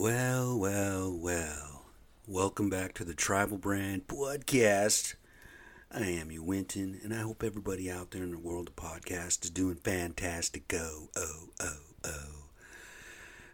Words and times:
Well, 0.00 0.56
well, 0.56 1.10
well. 1.12 1.82
Welcome 2.28 2.70
back 2.70 2.94
to 2.94 3.04
the 3.04 3.14
Tribal 3.14 3.58
Brand 3.58 4.06
Podcast. 4.06 5.16
I 5.90 6.02
am 6.04 6.30
you, 6.30 6.40
Winton, 6.40 7.00
and 7.02 7.12
I 7.12 7.22
hope 7.22 7.42
everybody 7.42 7.90
out 7.90 8.12
there 8.12 8.22
in 8.22 8.30
the 8.30 8.38
world 8.38 8.68
of 8.68 8.76
podcasts 8.76 9.42
is 9.42 9.50
doing 9.50 9.74
fantastic. 9.74 10.68
Go, 10.68 11.08
oh, 11.16 11.48
oh, 11.60 11.80
oh. 12.04 12.44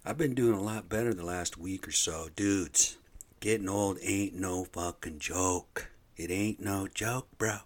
I've 0.05 0.19
been 0.19 0.35
doing 0.35 0.53
a 0.53 0.63
lot 0.63 0.91
better 0.91 1.15
the 1.15 1.25
last 1.25 1.57
week 1.57 1.89
or 1.89 1.93
so. 1.93 2.29
Dudes, 2.37 2.99
getting 3.41 3.71
old 3.71 3.97
ain't 4.03 4.35
no 4.35 4.65
fucking 4.65 5.21
joke. 5.21 5.93
It 6.19 6.31
ain't 6.31 6.61
no 6.61 6.89
joke, 6.93 7.29
bro. 7.39 7.61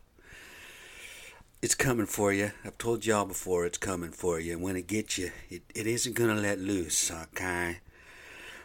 It's 1.61 1.75
coming 1.75 2.07
for 2.07 2.33
you. 2.33 2.53
I've 2.65 2.79
told 2.79 3.05
y'all 3.05 3.25
before 3.25 3.67
it's 3.67 3.77
coming 3.77 4.13
for 4.13 4.39
you. 4.39 4.53
And 4.53 4.63
when 4.63 4.77
it 4.77 4.87
gets 4.87 5.19
you, 5.19 5.33
it, 5.51 5.65
it 5.75 5.89
isn't 5.89 6.15
going 6.15 6.33
to 6.33 6.41
let 6.41 6.61
loose, 6.61 7.11
okay? 7.11 7.79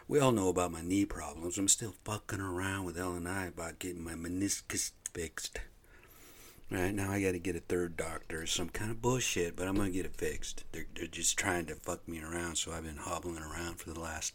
We 0.06 0.20
all 0.20 0.32
know 0.32 0.48
about 0.48 0.70
my 0.70 0.82
knee 0.82 1.06
problems. 1.06 1.56
I'm 1.56 1.66
still 1.66 1.94
fucking 2.04 2.40
around 2.40 2.84
with 2.84 2.98
L&I 2.98 3.46
about 3.46 3.78
getting 3.78 4.04
my 4.04 4.12
meniscus 4.12 4.92
fixed. 5.14 5.60
Right 6.70 6.94
now, 6.94 7.10
I 7.10 7.22
got 7.22 7.32
to 7.32 7.38
get 7.38 7.56
a 7.56 7.60
third 7.60 7.96
doctor. 7.96 8.44
Some 8.44 8.68
kind 8.68 8.90
of 8.90 9.00
bullshit, 9.00 9.56
but 9.56 9.66
I'm 9.66 9.76
gonna 9.76 9.90
get 9.90 10.04
it 10.04 10.16
fixed. 10.16 10.64
They're 10.72 10.86
they're 10.94 11.06
just 11.06 11.38
trying 11.38 11.66
to 11.66 11.74
fuck 11.74 12.06
me 12.06 12.20
around, 12.22 12.56
so 12.56 12.72
I've 12.72 12.84
been 12.84 12.96
hobbling 12.96 13.38
around 13.38 13.76
for 13.76 13.90
the 13.90 14.00
last, 14.00 14.34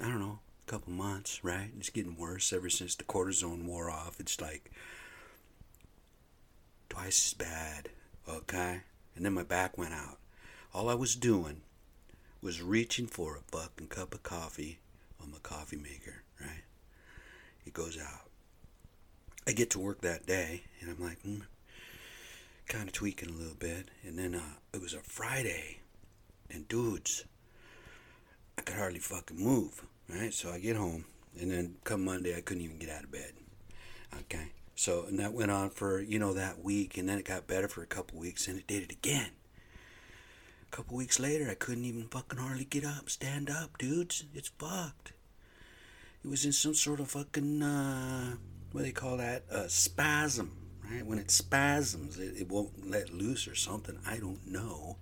I 0.00 0.08
don't 0.08 0.20
know, 0.20 0.38
couple 0.66 0.92
months. 0.92 1.42
Right? 1.42 1.70
It's 1.76 1.90
getting 1.90 2.16
worse 2.16 2.52
ever 2.52 2.70
since 2.70 2.94
the 2.94 3.04
cortisone 3.04 3.64
wore 3.64 3.90
off. 3.90 4.20
It's 4.20 4.40
like 4.40 4.70
twice 6.88 7.32
as 7.32 7.34
bad. 7.34 7.88
Okay, 8.28 8.82
and 9.16 9.24
then 9.24 9.32
my 9.34 9.42
back 9.42 9.76
went 9.76 9.94
out. 9.94 10.18
All 10.72 10.88
I 10.88 10.94
was 10.94 11.16
doing 11.16 11.62
was 12.42 12.62
reaching 12.62 13.06
for 13.06 13.36
a 13.36 13.56
fucking 13.56 13.88
cup 13.88 14.14
of 14.14 14.22
coffee 14.22 14.78
on 15.24 15.32
my 15.32 15.38
coffee 15.42 15.76
maker. 15.76 16.22
Right? 16.40 16.64
It 17.66 17.72
goes 17.72 17.98
out. 17.98 18.28
I 19.46 19.52
get 19.52 19.70
to 19.70 19.78
work 19.78 20.00
that 20.02 20.26
day, 20.26 20.62
and 20.80 20.90
I'm 20.90 21.02
like, 21.02 21.22
mm, 21.22 21.42
kind 22.68 22.88
of 22.88 22.94
tweaking 22.94 23.30
a 23.30 23.32
little 23.32 23.56
bit. 23.56 23.90
And 24.04 24.18
then 24.18 24.34
uh, 24.34 24.54
it 24.72 24.80
was 24.80 24.94
a 24.94 25.00
Friday, 25.00 25.80
and 26.50 26.66
dudes, 26.68 27.24
I 28.56 28.62
could 28.62 28.76
hardly 28.76 29.00
fucking 29.00 29.42
move, 29.42 29.84
right? 30.08 30.32
So 30.32 30.50
I 30.50 30.58
get 30.58 30.76
home, 30.76 31.04
and 31.38 31.50
then 31.50 31.76
come 31.84 32.04
Monday, 32.04 32.36
I 32.36 32.40
couldn't 32.40 32.62
even 32.62 32.78
get 32.78 32.90
out 32.90 33.04
of 33.04 33.12
bed. 33.12 33.32
Okay, 34.20 34.52
so 34.76 35.04
and 35.08 35.18
that 35.18 35.32
went 35.32 35.50
on 35.50 35.70
for 35.70 36.00
you 36.00 36.18
know 36.18 36.34
that 36.34 36.62
week, 36.62 36.96
and 36.96 37.08
then 37.08 37.18
it 37.18 37.24
got 37.24 37.46
better 37.46 37.68
for 37.68 37.82
a 37.82 37.86
couple 37.86 38.18
weeks, 38.18 38.46
and 38.46 38.58
it 38.58 38.66
did 38.66 38.84
it 38.84 38.92
again. 38.92 39.30
A 40.68 40.76
couple 40.76 40.96
weeks 40.96 41.18
later, 41.18 41.48
I 41.50 41.54
couldn't 41.54 41.84
even 41.84 42.08
fucking 42.08 42.38
hardly 42.38 42.64
get 42.64 42.84
up, 42.84 43.10
stand 43.10 43.50
up, 43.50 43.76
dudes. 43.78 44.24
It's 44.34 44.50
fucked. 44.58 45.12
It 46.24 46.30
was 46.30 46.46
in 46.46 46.52
some 46.52 46.74
sort 46.74 47.00
of 47.00 47.10
fucking 47.10 47.62
uh, 47.62 48.36
what 48.72 48.80
do 48.80 48.86
they 48.86 48.92
call 48.92 49.18
that? 49.18 49.44
A 49.50 49.68
spasm, 49.68 50.56
right? 50.90 51.04
When 51.04 51.18
it 51.18 51.30
spasms, 51.30 52.18
it, 52.18 52.34
it 52.36 52.48
won't 52.48 52.90
let 52.90 53.12
loose 53.12 53.46
or 53.46 53.54
something. 53.54 53.98
I 54.06 54.16
don't 54.16 54.46
know. 54.46 54.96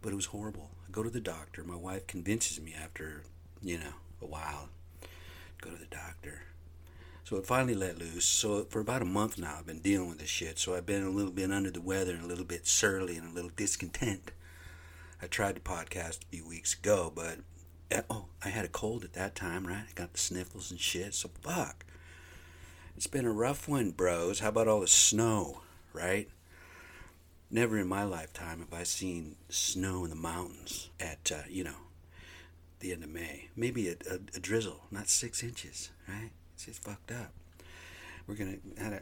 But 0.00 0.12
it 0.12 0.16
was 0.16 0.26
horrible. 0.26 0.70
I 0.88 0.92
go 0.92 1.02
to 1.02 1.10
the 1.10 1.20
doctor. 1.20 1.64
My 1.64 1.76
wife 1.76 2.06
convinces 2.06 2.60
me 2.60 2.74
after, 2.80 3.24
you 3.60 3.78
know, 3.78 3.92
a 4.22 4.26
while, 4.26 4.68
go 5.60 5.70
to 5.70 5.76
the 5.76 5.94
doctor. 5.94 6.42
So 7.24 7.36
it 7.36 7.46
finally 7.46 7.74
let 7.74 7.98
loose. 7.98 8.24
So 8.24 8.64
for 8.70 8.80
about 8.80 9.02
a 9.02 9.06
month 9.06 9.36
now, 9.36 9.56
I've 9.58 9.66
been 9.66 9.80
dealing 9.80 10.08
with 10.08 10.20
this 10.20 10.30
shit. 10.30 10.58
So 10.58 10.74
I've 10.74 10.86
been 10.86 11.04
a 11.04 11.10
little 11.10 11.32
bit 11.32 11.50
under 11.50 11.70
the 11.70 11.80
weather 11.80 12.12
and 12.12 12.24
a 12.24 12.28
little 12.28 12.44
bit 12.44 12.66
surly 12.66 13.16
and 13.16 13.30
a 13.30 13.34
little 13.34 13.50
discontent. 13.54 14.30
I 15.20 15.26
tried 15.26 15.56
to 15.56 15.60
podcast 15.60 16.22
a 16.22 16.26
few 16.30 16.48
weeks 16.48 16.72
ago, 16.72 17.12
but 17.14 17.38
oh, 18.10 18.26
I 18.44 18.48
had 18.48 18.64
a 18.64 18.68
cold 18.68 19.04
at 19.04 19.14
that 19.14 19.34
time, 19.34 19.66
right? 19.66 19.84
I 19.88 19.92
got 19.94 20.12
the 20.12 20.18
sniffles 20.18 20.70
and 20.70 20.80
shit. 20.80 21.14
So 21.14 21.30
fuck. 21.42 21.84
It's 22.96 23.06
been 23.06 23.24
a 23.24 23.32
rough 23.32 23.68
one, 23.68 23.90
bros. 23.92 24.40
How 24.40 24.48
about 24.48 24.68
all 24.68 24.80
the 24.80 24.86
snow, 24.86 25.62
right? 25.92 26.28
Never 27.50 27.78
in 27.78 27.88
my 27.88 28.04
lifetime 28.04 28.60
have 28.60 28.72
I 28.72 28.84
seen 28.84 29.36
snow 29.48 30.04
in 30.04 30.10
the 30.10 30.16
mountains 30.16 30.90
at, 31.00 31.32
uh, 31.34 31.42
you 31.48 31.64
know, 31.64 31.76
the 32.80 32.92
end 32.92 33.02
of 33.02 33.10
May. 33.10 33.48
Maybe 33.56 33.88
a, 33.88 33.96
a, 34.10 34.14
a 34.36 34.40
drizzle, 34.40 34.82
not 34.90 35.08
six 35.08 35.42
inches, 35.42 35.90
right? 36.08 36.30
It's 36.54 36.66
just 36.66 36.82
fucked 36.82 37.10
up. 37.10 37.32
We're 38.26 38.36
to, 38.36 38.58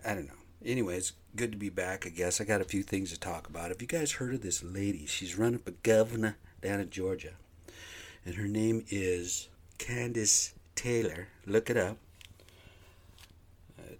I 0.06 0.14
don't 0.14 0.26
know. 0.26 0.32
Anyways, 0.64 1.12
good 1.36 1.52
to 1.52 1.58
be 1.58 1.68
back, 1.68 2.06
I 2.06 2.08
guess. 2.08 2.40
I 2.40 2.44
got 2.44 2.60
a 2.60 2.64
few 2.64 2.82
things 2.82 3.12
to 3.12 3.20
talk 3.20 3.48
about. 3.48 3.68
Have 3.68 3.82
you 3.82 3.88
guys 3.88 4.12
heard 4.12 4.34
of 4.34 4.42
this 4.42 4.62
lady? 4.62 5.06
She's 5.06 5.36
running 5.36 5.60
for 5.60 5.72
governor 5.82 6.36
down 6.62 6.80
in 6.80 6.90
Georgia. 6.90 7.34
And 8.24 8.34
her 8.34 8.48
name 8.48 8.84
is 8.90 9.48
Kandiss 9.78 10.52
Taylor. 10.74 11.28
Look 11.46 11.70
it 11.70 11.76
up 11.76 11.98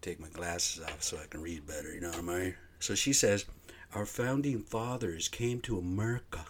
take 0.01 0.21
my 0.21 0.29
glasses 0.29 0.83
off 0.83 1.03
so 1.03 1.19
I 1.19 1.27
can 1.29 1.43
read 1.43 1.67
better, 1.67 1.93
you 1.93 2.01
know 2.01 2.11
what 2.11 2.19
I 2.19 2.23
mean? 2.23 2.55
So 2.81 2.95
she 2.95 3.13
says, 3.13 3.47
Our 3.95 4.07
founding 4.07 4.63
fathers 4.63 5.29
came 5.29 5.61
to 5.63 5.79
America 5.79 6.47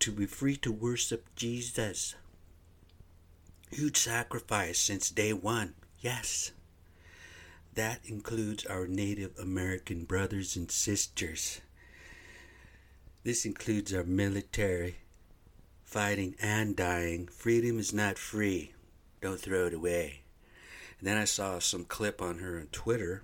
to 0.00 0.12
be 0.12 0.26
free 0.26 0.56
to 0.58 0.72
worship 0.72 1.26
Jesus. 1.34 2.14
Huge 3.70 3.96
sacrifice 3.96 4.78
since 4.78 5.10
day 5.10 5.32
one, 5.32 5.74
yes. 6.00 6.52
That 7.74 8.00
includes 8.04 8.64
our 8.64 8.86
Native 8.86 9.32
American 9.38 10.04
brothers 10.04 10.56
and 10.56 10.70
sisters. 10.70 11.60
This 13.24 13.44
includes 13.44 13.92
our 13.92 14.04
military, 14.04 14.98
fighting 15.86 16.34
and 16.42 16.76
dying. 16.76 17.28
Freedom 17.28 17.78
is 17.78 17.94
not 17.94 18.18
free. 18.18 18.74
Don't 19.22 19.40
throw 19.40 19.66
it 19.66 19.72
away. 19.72 20.20
And 20.98 21.08
then 21.08 21.16
I 21.16 21.24
saw 21.24 21.58
some 21.58 21.84
clip 21.84 22.20
on 22.20 22.38
her 22.38 22.58
on 22.58 22.66
Twitter, 22.72 23.22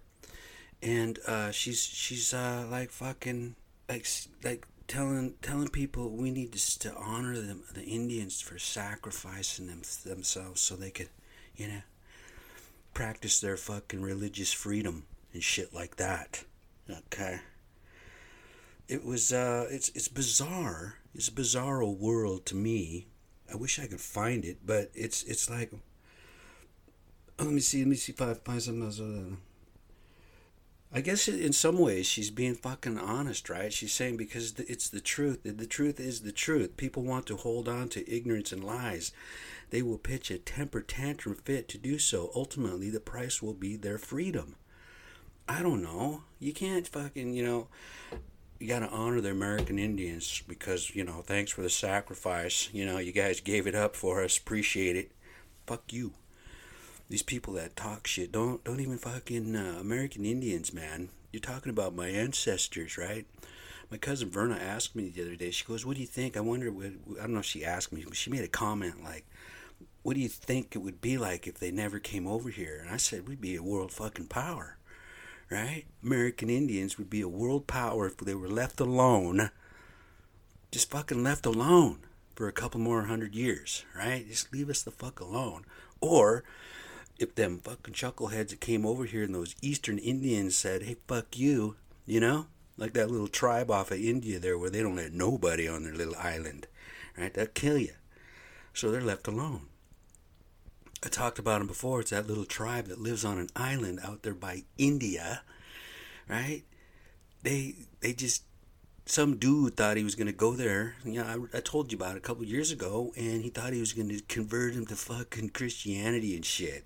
and 0.81 1.19
uh, 1.27 1.51
she's 1.51 1.85
she's 1.85 2.33
uh, 2.33 2.67
like 2.71 2.91
fucking 2.91 3.57
like 3.89 4.07
like 4.43 4.67
telling 4.89 5.35
telling 5.43 5.69
people 5.69 6.11
we 6.11 6.31
need 6.31 6.53
to, 6.53 6.79
to 6.81 6.95
honor 6.95 7.39
them 7.39 7.63
the 7.75 7.85
Indians 7.85 8.41
for 8.41 8.59
sacrificing 8.59 9.67
them 9.67 9.83
themselves 10.05 10.61
so 10.61 10.77
they 10.77 10.91
could, 10.91 11.09
you 11.57 11.69
know, 11.69 11.83
practice 12.95 13.41
their 13.41 13.57
fucking 13.57 14.03
religious 14.03 14.53
freedom 14.53 15.05
and 15.33 15.43
shit 15.43 15.75
like 15.75 15.97
that. 15.97 16.45
Okay. 16.91 17.41
It 18.89 19.05
was 19.05 19.33
uh 19.33 19.67
it's 19.71 19.89
it's 19.91 20.09
bizarre. 20.09 20.99
It's 21.15 21.29
a 21.29 21.33
bizarro 21.33 21.97
world 21.97 22.47
to 22.47 22.55
me. 22.55 23.07
I 23.53 23.57
wish 23.57 23.79
I 23.79 23.87
could 23.87 24.01
find 24.01 24.45
it, 24.45 24.59
but 24.65 24.91
it's 24.95 25.23
it's 25.25 25.51
like 25.51 25.71
oh, 27.39 27.45
let 27.45 27.53
me 27.53 27.61
see. 27.61 27.79
Let 27.79 27.89
me 27.89 27.97
see 27.97 28.13
if 28.13 28.21
I 28.21 28.35
find 28.35 28.63
something 28.63 28.83
else. 28.83 29.01
I 30.95 31.01
guess 31.01 31.27
in 31.27 31.55
some 31.55 31.79
ways 31.79 32.07
she's 32.07 32.31
being 32.31 32.55
fucking 32.55 32.99
honest, 32.99 33.49
right? 33.49 33.73
She's 33.73 33.95
saying 33.95 34.19
because 34.19 34.59
it's 34.59 34.91
the 34.91 35.01
truth. 35.01 35.41
The 35.43 35.67
truth 35.67 35.99
is 35.99 36.21
the 36.21 36.33
truth. 36.33 36.77
People 36.77 37.03
want 37.03 37.27
to 37.27 37.37
hold 37.37 37.67
on 37.67 37.89
to 37.91 38.15
ignorance 38.15 38.53
and 38.53 38.63
lies. 38.63 39.11
They 39.71 39.81
will 39.81 39.97
pitch 39.97 40.31
a 40.31 40.37
temper 40.37 40.83
tantrum 40.83 41.37
fit 41.37 41.67
to 41.71 41.79
do 41.79 41.99
so. 41.99 42.31
Ultimately, 42.35 42.91
the 42.91 43.01
price 43.01 43.41
will 43.41 43.55
be 43.55 43.77
their 43.77 43.97
freedom. 43.97 44.57
I 45.49 45.63
don't 45.63 45.83
know. 45.83 46.25
You 46.39 46.53
can't 46.53 46.87
fucking, 46.87 47.33
you 47.33 47.43
know, 47.43 47.69
you 48.63 48.69
got 48.69 48.79
to 48.81 48.89
honor 48.89 49.21
the 49.21 49.31
American 49.31 49.79
Indians 49.79 50.43
because, 50.47 50.95
you 50.95 51.05
know, 51.05 51.23
thanks 51.23 51.51
for 51.51 51.63
the 51.63 51.71
sacrifice. 51.71 52.69
You 52.73 52.87
know, 52.87 52.99
you 52.99 53.13
guys 53.13 53.41
gave 53.41 53.67
it 53.67 53.75
up 53.75 53.97
for 53.97 54.23
us. 54.23 54.39
Appreciate 54.39 54.97
it. 54.97 55.11
Fuck 55.67 55.93
you 55.93 56.13
these 57.13 57.23
people 57.23 57.53
that 57.53 57.77
talk 57.77 58.07
shit 58.07 58.33
don't 58.33 58.65
don't 58.65 58.81
even 58.81 58.97
fucking 58.97 59.55
uh, 59.55 59.77
American 59.79 60.25
Indians, 60.25 60.73
man. 60.73 61.11
You're 61.31 61.41
talking 61.41 61.69
about 61.69 61.95
my 61.95 62.09
ancestors, 62.09 62.97
right? 62.97 63.27
My 63.91 63.99
cousin 63.99 64.31
Verna 64.31 64.57
asked 64.57 64.97
me 64.97 65.11
the 65.11 65.21
other 65.21 65.37
day. 65.37 65.51
She 65.51 65.67
goes, 65.67 65.85
"What 65.85 65.97
do 65.97 66.01
you 66.01 66.07
think?" 66.07 66.39
I 66.39 66.41
wonder. 66.41 66.73
What, 66.73 66.87
I 67.19 67.23
don't 67.23 67.35
know 67.35 67.41
if 67.41 67.45
she 67.45 67.67
asked 67.67 67.93
me, 67.93 68.03
but 68.07 68.17
she 68.17 68.31
made 68.31 68.45
a 68.45 68.49
comment 68.49 69.05
like, 69.05 69.27
"What 70.03 70.15
do 70.15 70.21
you 70.21 70.29
think 70.31 70.75
it 70.75 70.79
would 70.79 71.03
be 71.03 71.19
like 71.19 71.47
if 71.47 71.59
they 71.59 71.71
never 71.71 71.99
came 71.99 72.27
over 72.27 72.49
here?" 72.49 72.79
And 72.81 72.91
I 72.91 72.97
said, 72.97 73.29
"We'd 73.29 73.43
be 73.43 73.57
a 73.57 73.63
world 73.63 73.93
fucking 73.93 74.29
power, 74.29 74.79
right? 75.51 75.85
American 76.03 76.49
Indians 76.51 76.99
would 76.99 77.11
be 77.11 77.21
a 77.21 77.29
world 77.29 77.67
power 77.67 78.07
if 78.07 78.17
they 78.17 78.35
were 78.35 78.49
left 78.49 78.81
alone, 78.81 79.51
just 80.71 80.91
fucking 80.91 81.23
left 81.23 81.47
alone." 81.47 81.99
For 82.35 82.49
a 82.49 82.53
couple 82.53 82.81
more 82.81 83.03
hundred 83.03 83.35
years, 83.35 83.85
right? 83.95 84.27
Just 84.27 84.55
leave 84.55 84.71
us 84.71 84.81
the 84.83 84.91
fuck 84.91 85.21
alone. 85.21 85.67
Or 86.01 86.45
if 87.19 87.35
them 87.35 87.59
fucking 87.59 87.93
chuckleheads 87.93 88.49
that 88.49 88.61
came 88.63 88.87
over 88.87 89.05
here 89.05 89.23
and 89.23 89.35
those 89.35 89.55
Eastern 89.61 89.99
Indians 89.99 90.57
said, 90.57 90.83
hey, 90.83 90.97
fuck 91.07 91.39
you, 91.39 91.77
you 92.07 92.21
know? 92.21 92.47
Like 92.79 92.95
that 92.95 93.11
little 93.11 93.29
tribe 93.29 93.71
off 93.71 93.91
of 93.91 93.99
India 93.99 94.39
there 94.39 94.57
where 94.57 94.71
they 94.71 94.81
don't 94.83 94.97
let 94.97 95.13
nobody 95.13 95.69
on 95.69 95.85
their 95.85 95.95
little 95.95 96.17
island, 96.17 96.67
right? 97.19 97.33
They'll 97.33 97.47
kill 97.47 97.77
you. 97.77 97.93
So 98.73 98.91
they're 98.91 99.03
left 99.03 99.29
alone. 99.29 99.67
I 101.05 101.09
talked 101.09 101.39
about 101.39 101.59
them 101.59 101.67
before. 101.67 102.01
It's 102.01 102.11
that 102.11 102.29
little 102.29 102.45
tribe 102.45 102.87
that 102.87 103.01
lives 103.01 103.25
on 103.25 103.39
an 103.39 103.49
island 103.57 104.01
out 104.05 104.23
there 104.23 104.35
by 104.35 104.65
India, 104.79 105.43
right? 106.29 106.63
They 107.43 107.75
they 108.01 108.13
just 108.13 108.45
some 109.05 109.37
dude 109.37 109.77
thought 109.77 109.97
he 109.97 110.05
was 110.05 110.15
going 110.15 110.29
to 110.29 110.33
go 110.33 110.53
there. 110.53 110.95
Yeah, 111.05 111.25
I, 111.25 111.59
I 111.59 111.61
told 111.61 111.91
you 111.91 111.97
about 111.99 112.15
it 112.15 112.19
a 112.19 112.21
couple 112.21 112.45
years 112.45 112.71
ago, 112.71 113.13
and 113.17 113.43
he 113.43 113.51
thought 113.51 113.73
he 113.73 113.81
was 113.81 113.93
going 113.93 114.09
to 114.11 114.23
convert 114.23 114.75
him 114.75 114.87
to 114.87 114.97
fucking 114.97 115.51
Christianity 115.51 116.37
and 116.37 116.45
shit. 116.45 116.85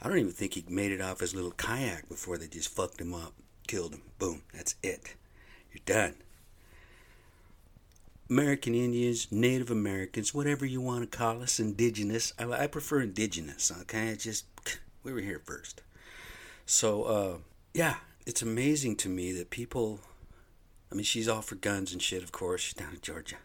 I 0.00 0.08
don't 0.08 0.18
even 0.18 0.32
think 0.32 0.54
he 0.54 0.64
made 0.68 0.92
it 0.92 1.00
off 1.00 1.20
his 1.20 1.34
little 1.34 1.50
kayak 1.52 2.08
before 2.08 2.38
they 2.38 2.46
just 2.46 2.74
fucked 2.74 3.00
him 3.00 3.14
up, 3.14 3.34
killed 3.66 3.94
him. 3.94 4.02
Boom, 4.18 4.42
that's 4.54 4.74
it. 4.82 5.14
You're 5.70 5.82
done. 5.84 6.14
American 8.28 8.74
Indians, 8.74 9.30
Native 9.30 9.70
Americans, 9.70 10.34
whatever 10.34 10.64
you 10.64 10.80
want 10.80 11.10
to 11.10 11.16
call 11.16 11.42
us, 11.42 11.60
indigenous. 11.60 12.32
I, 12.38 12.44
I 12.44 12.66
prefer 12.66 13.00
indigenous, 13.00 13.72
okay? 13.82 14.08
It's 14.08 14.24
just, 14.24 14.46
we 15.02 15.12
were 15.12 15.20
here 15.20 15.42
first. 15.44 15.82
So, 16.66 17.04
uh, 17.04 17.36
yeah, 17.74 17.96
it's 18.26 18.42
amazing 18.42 18.96
to 18.96 19.08
me 19.08 19.32
that 19.32 19.50
people 19.50 20.00
I 20.94 20.96
mean, 20.96 21.04
she's 21.04 21.26
all 21.26 21.42
for 21.42 21.56
guns 21.56 21.92
and 21.92 22.00
shit. 22.00 22.22
Of 22.22 22.30
course, 22.30 22.60
she's 22.60 22.74
down 22.74 22.94
in 22.94 23.00
Georgia. 23.00 23.36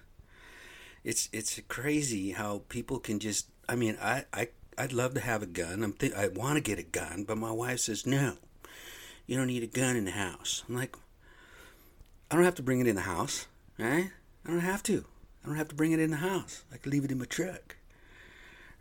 It's 1.04 1.30
it's 1.34 1.60
crazy 1.68 2.32
how 2.32 2.62
people 2.70 3.00
can 3.00 3.18
just. 3.18 3.48
I 3.68 3.76
mean, 3.76 3.98
I 4.00 4.26
I 4.32 4.50
I'd 4.78 4.94
love 4.94 5.16
to 5.16 5.20
have 5.20 5.42
a 5.42 5.48
gun. 5.48 5.82
I'm 5.82 5.94
th- 5.94 6.14
I 6.14 6.28
want 6.28 6.58
to 6.58 6.62
get 6.62 6.78
a 6.78 6.84
gun, 6.84 7.24
but 7.24 7.40
my 7.40 7.52
wife 7.52 7.80
says 7.80 8.06
no. 8.06 8.38
You 9.26 9.36
don't 9.36 9.48
need 9.48 9.64
a 9.64 9.68
gun 9.68 9.96
in 9.96 10.06
the 10.06 10.12
house. 10.12 10.64
I'm 10.70 10.76
like, 10.76 10.96
I 12.30 12.36
don't 12.36 12.46
have 12.46 12.56
to 12.56 12.64
bring 12.64 12.82
it 12.82 12.88
in 12.88 12.96
the 12.96 13.02
house, 13.02 13.48
right? 13.80 14.12
I 14.46 14.52
don't 14.52 14.60
have 14.60 14.84
to. 14.84 15.06
I 15.44 15.48
don't 15.48 15.58
have 15.58 15.70
to 15.70 15.76
bring 15.76 15.92
it 15.92 16.00
in 16.00 16.12
the 16.12 16.18
house. 16.18 16.64
I 16.74 16.78
can 16.78 16.92
leave 16.92 17.06
it 17.06 17.12
in 17.12 17.20
my 17.20 17.26
truck, 17.26 17.78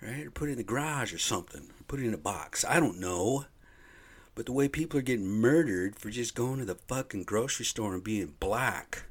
right? 0.03 0.27
Or 0.27 0.31
put 0.31 0.49
it 0.49 0.53
in 0.53 0.59
the 0.59 0.65
garage 0.65 1.13
or 1.13 1.19
something. 1.19 1.69
Put 1.87 2.01
it 2.01 2.07
in 2.07 2.15
a 2.15 2.19
box. 2.19 2.65
I 2.69 2.81
don't 2.81 3.01
know. 3.01 3.47
But 4.35 4.47
the 4.47 4.53
way 4.53 4.69
people 4.69 4.99
are 4.99 5.03
getting 5.03 5.27
murdered 5.27 5.97
for 5.97 6.11
just 6.11 6.35
going 6.35 6.59
to 6.59 6.65
the 6.65 6.77
fucking 6.77 7.25
grocery 7.25 7.65
store 7.65 7.95
and 7.95 8.05
being 8.05 8.35
black, 8.39 9.05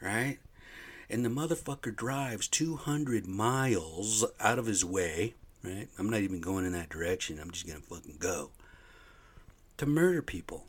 right? 0.00 0.38
And 1.08 1.24
the 1.24 1.28
motherfucker 1.28 1.94
drives 1.94 2.46
200 2.46 3.26
miles 3.26 4.24
out 4.38 4.60
of 4.60 4.66
his 4.66 4.84
way, 4.84 5.34
right? 5.64 5.88
I'm 5.98 6.08
not 6.08 6.20
even 6.20 6.40
going 6.40 6.64
in 6.64 6.72
that 6.72 6.88
direction. 6.88 7.40
I'm 7.40 7.50
just 7.50 7.66
going 7.66 7.80
to 7.80 7.86
fucking 7.86 8.18
go 8.20 8.50
to 9.78 9.86
murder 9.86 10.22
people. 10.22 10.66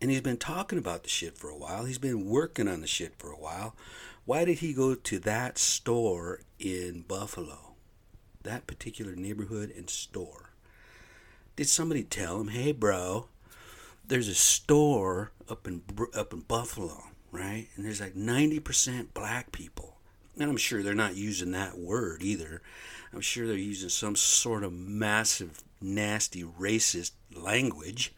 And 0.00 0.10
he's 0.10 0.20
been 0.20 0.36
talking 0.36 0.78
about 0.78 1.02
the 1.02 1.08
shit 1.08 1.38
for 1.38 1.48
a 1.48 1.56
while. 1.56 1.86
He's 1.86 1.98
been 1.98 2.26
working 2.26 2.68
on 2.68 2.82
the 2.82 2.86
shit 2.86 3.14
for 3.18 3.30
a 3.32 3.36
while. 3.36 3.74
Why 4.26 4.44
did 4.44 4.58
he 4.58 4.74
go 4.74 4.96
to 4.96 5.18
that 5.20 5.56
store 5.56 6.40
in 6.58 7.04
Buffalo? 7.06 7.74
That 8.42 8.66
particular 8.66 9.14
neighborhood 9.14 9.72
and 9.74 9.88
store? 9.88 10.50
Did 11.54 11.68
somebody 11.68 12.02
tell 12.02 12.40
him, 12.40 12.48
"Hey, 12.48 12.72
bro, 12.72 13.28
there's 14.04 14.26
a 14.26 14.34
store 14.34 15.30
up 15.48 15.68
in 15.68 15.82
up 16.12 16.32
in 16.32 16.40
Buffalo, 16.40 17.04
right? 17.30 17.68
And 17.76 17.84
there's 17.84 18.00
like 18.00 18.16
90% 18.16 19.14
black 19.14 19.52
people." 19.52 19.96
And 20.36 20.50
I'm 20.50 20.56
sure 20.56 20.82
they're 20.82 20.92
not 20.92 21.14
using 21.14 21.52
that 21.52 21.78
word 21.78 22.20
either. 22.20 22.62
I'm 23.12 23.20
sure 23.20 23.46
they're 23.46 23.56
using 23.56 23.88
some 23.88 24.16
sort 24.16 24.64
of 24.64 24.72
massive, 24.72 25.62
nasty, 25.80 26.42
racist 26.42 27.12
language. 27.32 28.12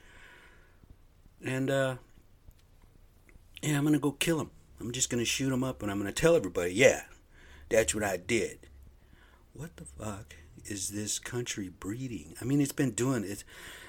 And 1.45 1.71
uh, 1.71 1.97
yeah, 3.63 3.77
I'm 3.77 3.85
gonna 3.85 3.99
go 3.99 4.13
kill 4.13 4.41
him. 4.41 4.51
I'm 4.81 4.93
just 4.93 5.11
gonna 5.11 5.25
shoot 5.25 5.53
him 5.53 5.65
up, 5.65 5.83
and 5.83 5.91
I'm 5.91 5.99
gonna 5.99 6.13
tell 6.13 6.37
everybody, 6.37 6.73
yeah, 6.73 7.03
that's 7.69 7.95
what 7.95 8.05
I 8.05 8.17
did. 8.17 8.61
What 9.53 9.77
the 9.77 9.85
fuck 9.85 10.35
is 10.65 10.91
this 10.91 11.19
country 11.19 11.69
breeding? 11.69 12.35
I 12.41 12.45
mean, 12.45 12.61
it's 12.61 12.73
been 12.73 12.93
doing 12.93 13.25
it. 13.25 13.45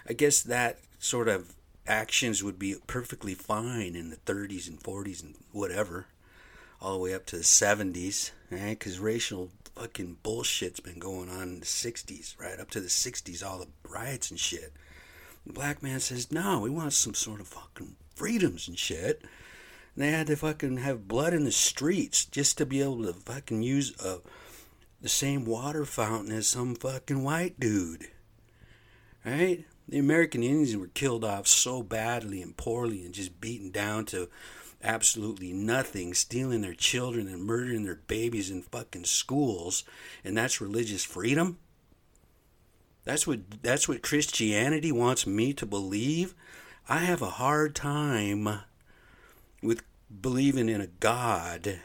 I 0.08 0.14
guess 0.14 0.42
that 0.42 0.80
sort 0.98 1.28
of 1.28 1.56
actions 1.88 2.44
would 2.44 2.60
be 2.60 2.76
perfectly 2.88 3.34
fine 3.34 3.96
in 3.96 4.10
the 4.10 4.16
30s 4.18 4.68
and 4.68 4.80
40s 4.80 5.24
and 5.24 5.36
whatever, 5.52 6.08
all 6.82 6.94
the 6.94 7.00
way 7.00 7.14
up 7.14 7.26
to 7.28 7.38
the 7.38 7.44
70s, 7.44 8.32
right? 8.52 8.62
Eh? 8.62 8.70
Because 8.70 9.00
racial 9.00 9.50
fucking 9.76 10.18
bullshit's 10.24 10.80
been 10.80 11.00
going 11.00 11.30
on 11.30 11.44
in 11.44 11.60
the 11.60 11.66
60s, 11.66 12.40
right? 12.40 12.60
Up 12.60 12.70
to 12.72 12.80
the 12.80 12.88
60s, 12.88 13.46
all 13.46 13.60
the 13.60 13.68
riots 13.90 14.30
and 14.30 14.40
shit. 14.40 14.74
The 15.46 15.54
black 15.54 15.82
man 15.82 16.00
says, 16.00 16.32
no, 16.32 16.60
we 16.60 16.70
want 16.70 16.94
some 16.94 17.14
sort 17.14 17.40
of 17.40 17.48
fucking 17.48 17.96
freedoms 18.16 18.68
and 18.68 18.78
shit. 18.78 19.24
And 19.96 20.04
they 20.04 20.12
had 20.12 20.28
to 20.28 20.36
fucking 20.36 20.78
have 20.78 21.08
blood 21.08 21.34
in 21.34 21.44
the 21.44 21.52
streets 21.52 22.26
just 22.26 22.58
to 22.58 22.66
be 22.66 22.82
able 22.82 23.04
to 23.04 23.14
fucking 23.14 23.64
use 23.64 23.94
a 24.04 24.20
the 25.02 25.10
same 25.10 25.46
water 25.46 25.86
fountain 25.86 26.32
as 26.32 26.48
some 26.48 26.76
fucking 26.76 27.24
white 27.24 27.60
dude. 27.60 28.08
Right? 29.26 29.66
The 29.88 30.00
American 30.00 30.44
Indians 30.44 30.76
were 30.76 30.88
killed 30.88 31.24
off 31.24 31.48
so 31.48 31.82
badly 31.82 32.42
and 32.42 32.56
poorly 32.56 33.06
and 33.06 33.14
just 33.14 33.40
beaten 33.40 33.72
down 33.72 34.06
to 34.08 34.30
absolutely 34.84 35.52
nothing, 35.52 36.14
stealing 36.14 36.62
their 36.62 36.74
children 36.74 37.28
and 37.28 37.44
murdering 37.44 37.84
their 37.84 37.96
babies 38.08 38.50
in 38.50 38.62
fucking 38.62 39.06
schools, 39.06 39.84
and 40.24 40.38
that's 40.38 40.62
religious 40.62 41.04
freedom? 41.04 41.58
That's 43.04 43.26
what 43.26 43.40
that's 43.62 43.88
what 43.88 44.04
Christianity 44.04 44.92
wants 44.92 45.26
me 45.26 45.54
to 45.54 45.66
believe. 45.66 46.36
I 46.88 47.00
have 47.00 47.22
a 47.22 47.32
hard 47.32 47.76
time 47.76 48.48
with 49.62 49.84
believing 50.22 50.70
in 50.70 50.82
a 50.82 50.88
God 50.88 51.80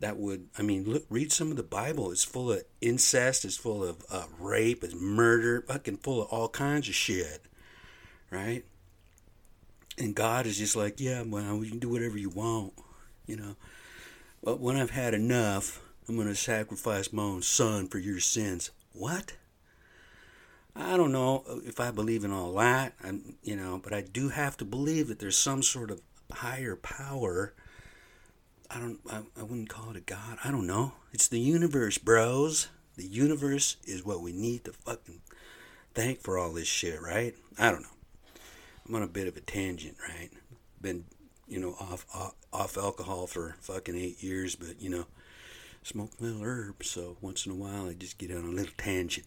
that 0.00 0.16
would 0.18 0.48
i 0.58 0.62
mean 0.62 0.84
look 0.84 1.04
read 1.08 1.32
some 1.32 1.50
of 1.50 1.56
the 1.56 1.62
bible. 1.62 2.10
It's 2.10 2.24
full 2.24 2.52
of 2.52 2.64
incest. 2.80 3.44
It's 3.44 3.56
full 3.56 3.82
of 3.82 4.04
uh, 4.10 4.26
rape. 4.38 4.84
It's 4.84 4.94
murder. 4.94 5.62
Fucking 5.62 5.98
full 5.98 6.22
of 6.22 6.28
all 6.28 6.48
kinds 6.48 6.88
of 6.88 6.94
shit 6.94 7.46
right? 8.30 8.64
And 9.96 10.14
god 10.14 10.46
is 10.46 10.58
just 10.58 10.76
like 10.76 11.00
yeah 11.00 11.22
well 11.22 11.62
you 11.62 11.70
can 11.70 11.78
do 11.78 11.88
whatever 11.88 12.18
you 12.18 12.30
want 12.30 12.72
you 13.26 13.36
know. 13.36 13.56
But 14.42 14.60
when 14.60 14.76
i've 14.76 14.90
had 14.90 15.14
enough 15.14 15.80
i'm 16.08 16.16
going 16.16 16.28
to 16.28 16.34
sacrifice 16.34 17.12
my 17.12 17.22
own 17.22 17.42
son 17.42 17.88
for 17.88 17.98
your 17.98 18.20
sins. 18.20 18.70
What? 18.92 19.34
I 20.76 20.96
don't 20.96 21.12
know 21.12 21.44
if 21.64 21.78
i 21.78 21.90
believe 21.90 22.24
in 22.24 22.32
all 22.32 22.52
that 22.54 22.94
I'm, 23.02 23.36
you 23.42 23.56
know 23.56 23.80
but 23.82 23.92
i 23.92 24.00
do 24.00 24.30
have 24.30 24.56
to 24.58 24.64
believe 24.64 25.08
that 25.08 25.20
there's 25.20 25.38
some 25.38 25.62
sort 25.62 25.90
of 25.90 26.02
higher 26.32 26.76
power 26.76 27.54
I 28.70 28.80
don't 28.80 28.98
I, 29.10 29.22
I 29.38 29.42
wouldn't 29.42 29.68
call 29.68 29.90
it 29.90 29.96
a 29.96 30.00
god. 30.00 30.38
I 30.44 30.50
don't 30.50 30.66
know. 30.66 30.92
It's 31.12 31.28
the 31.28 31.38
universe, 31.38 31.98
bros. 31.98 32.68
The 32.96 33.06
universe 33.06 33.76
is 33.84 34.04
what 34.04 34.20
we 34.20 34.32
need 34.32 34.64
to 34.64 34.72
fucking 34.72 35.20
thank 35.94 36.20
for 36.20 36.38
all 36.38 36.52
this 36.52 36.68
shit, 36.68 37.00
right? 37.00 37.34
I 37.58 37.70
don't 37.70 37.82
know. 37.82 37.88
I'm 38.86 38.94
on 38.94 39.02
a 39.02 39.08
bit 39.08 39.28
of 39.28 39.36
a 39.36 39.40
tangent, 39.40 39.96
right? 40.08 40.30
Been, 40.80 41.04
you 41.48 41.60
know, 41.60 41.76
off 41.80 42.06
off, 42.14 42.34
off 42.52 42.76
alcohol 42.76 43.26
for 43.26 43.56
fucking 43.60 43.96
eight 43.96 44.22
years, 44.22 44.56
but 44.56 44.80
you 44.80 44.90
know, 44.90 45.06
smoke 45.82 46.10
a 46.20 46.24
little 46.24 46.42
herb, 46.42 46.82
so 46.82 47.16
once 47.20 47.46
in 47.46 47.52
a 47.52 47.56
while 47.56 47.88
I 47.88 47.94
just 47.94 48.18
get 48.18 48.30
on 48.30 48.44
a 48.44 48.48
little 48.48 48.74
tangent. 48.76 49.26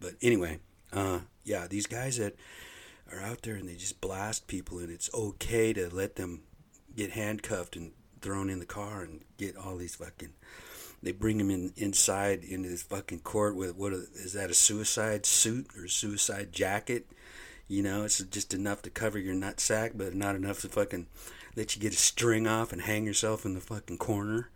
But 0.00 0.14
anyway, 0.20 0.58
uh, 0.92 1.20
yeah, 1.44 1.66
these 1.68 1.86
guys 1.86 2.18
that 2.18 2.34
are 3.14 3.22
out 3.22 3.42
there 3.42 3.54
and 3.54 3.68
they 3.68 3.76
just 3.76 4.00
blast 4.00 4.46
people, 4.46 4.78
and 4.78 4.90
it's 4.90 5.12
okay 5.14 5.72
to 5.72 5.88
let 5.94 6.16
them 6.16 6.42
get 6.96 7.12
handcuffed 7.12 7.76
and 7.76 7.92
thrown 8.20 8.50
in 8.50 8.58
the 8.58 8.66
car 8.66 9.02
and 9.02 9.22
get 9.36 9.56
all 9.56 9.76
these 9.76 9.96
fucking. 9.96 10.32
They 11.02 11.12
bring 11.12 11.38
him 11.38 11.50
in 11.50 11.72
inside 11.76 12.42
into 12.44 12.70
this 12.70 12.82
fucking 12.82 13.20
court 13.20 13.56
with 13.56 13.76
what 13.76 13.92
is 13.92 14.32
that 14.32 14.50
a 14.50 14.54
suicide 14.54 15.26
suit 15.26 15.66
or 15.76 15.86
suicide 15.86 16.52
jacket? 16.52 17.06
You 17.68 17.82
know, 17.82 18.04
it's 18.04 18.18
just 18.18 18.54
enough 18.54 18.82
to 18.82 18.90
cover 18.90 19.18
your 19.18 19.34
nut 19.34 19.60
sack, 19.60 19.92
but 19.94 20.14
not 20.14 20.36
enough 20.36 20.60
to 20.62 20.68
fucking 20.68 21.06
let 21.56 21.76
you 21.76 21.82
get 21.82 21.92
a 21.92 21.96
string 21.96 22.46
off 22.46 22.72
and 22.72 22.82
hang 22.82 23.04
yourself 23.04 23.44
in 23.44 23.54
the 23.54 23.60
fucking 23.60 23.98
corner. 23.98 24.50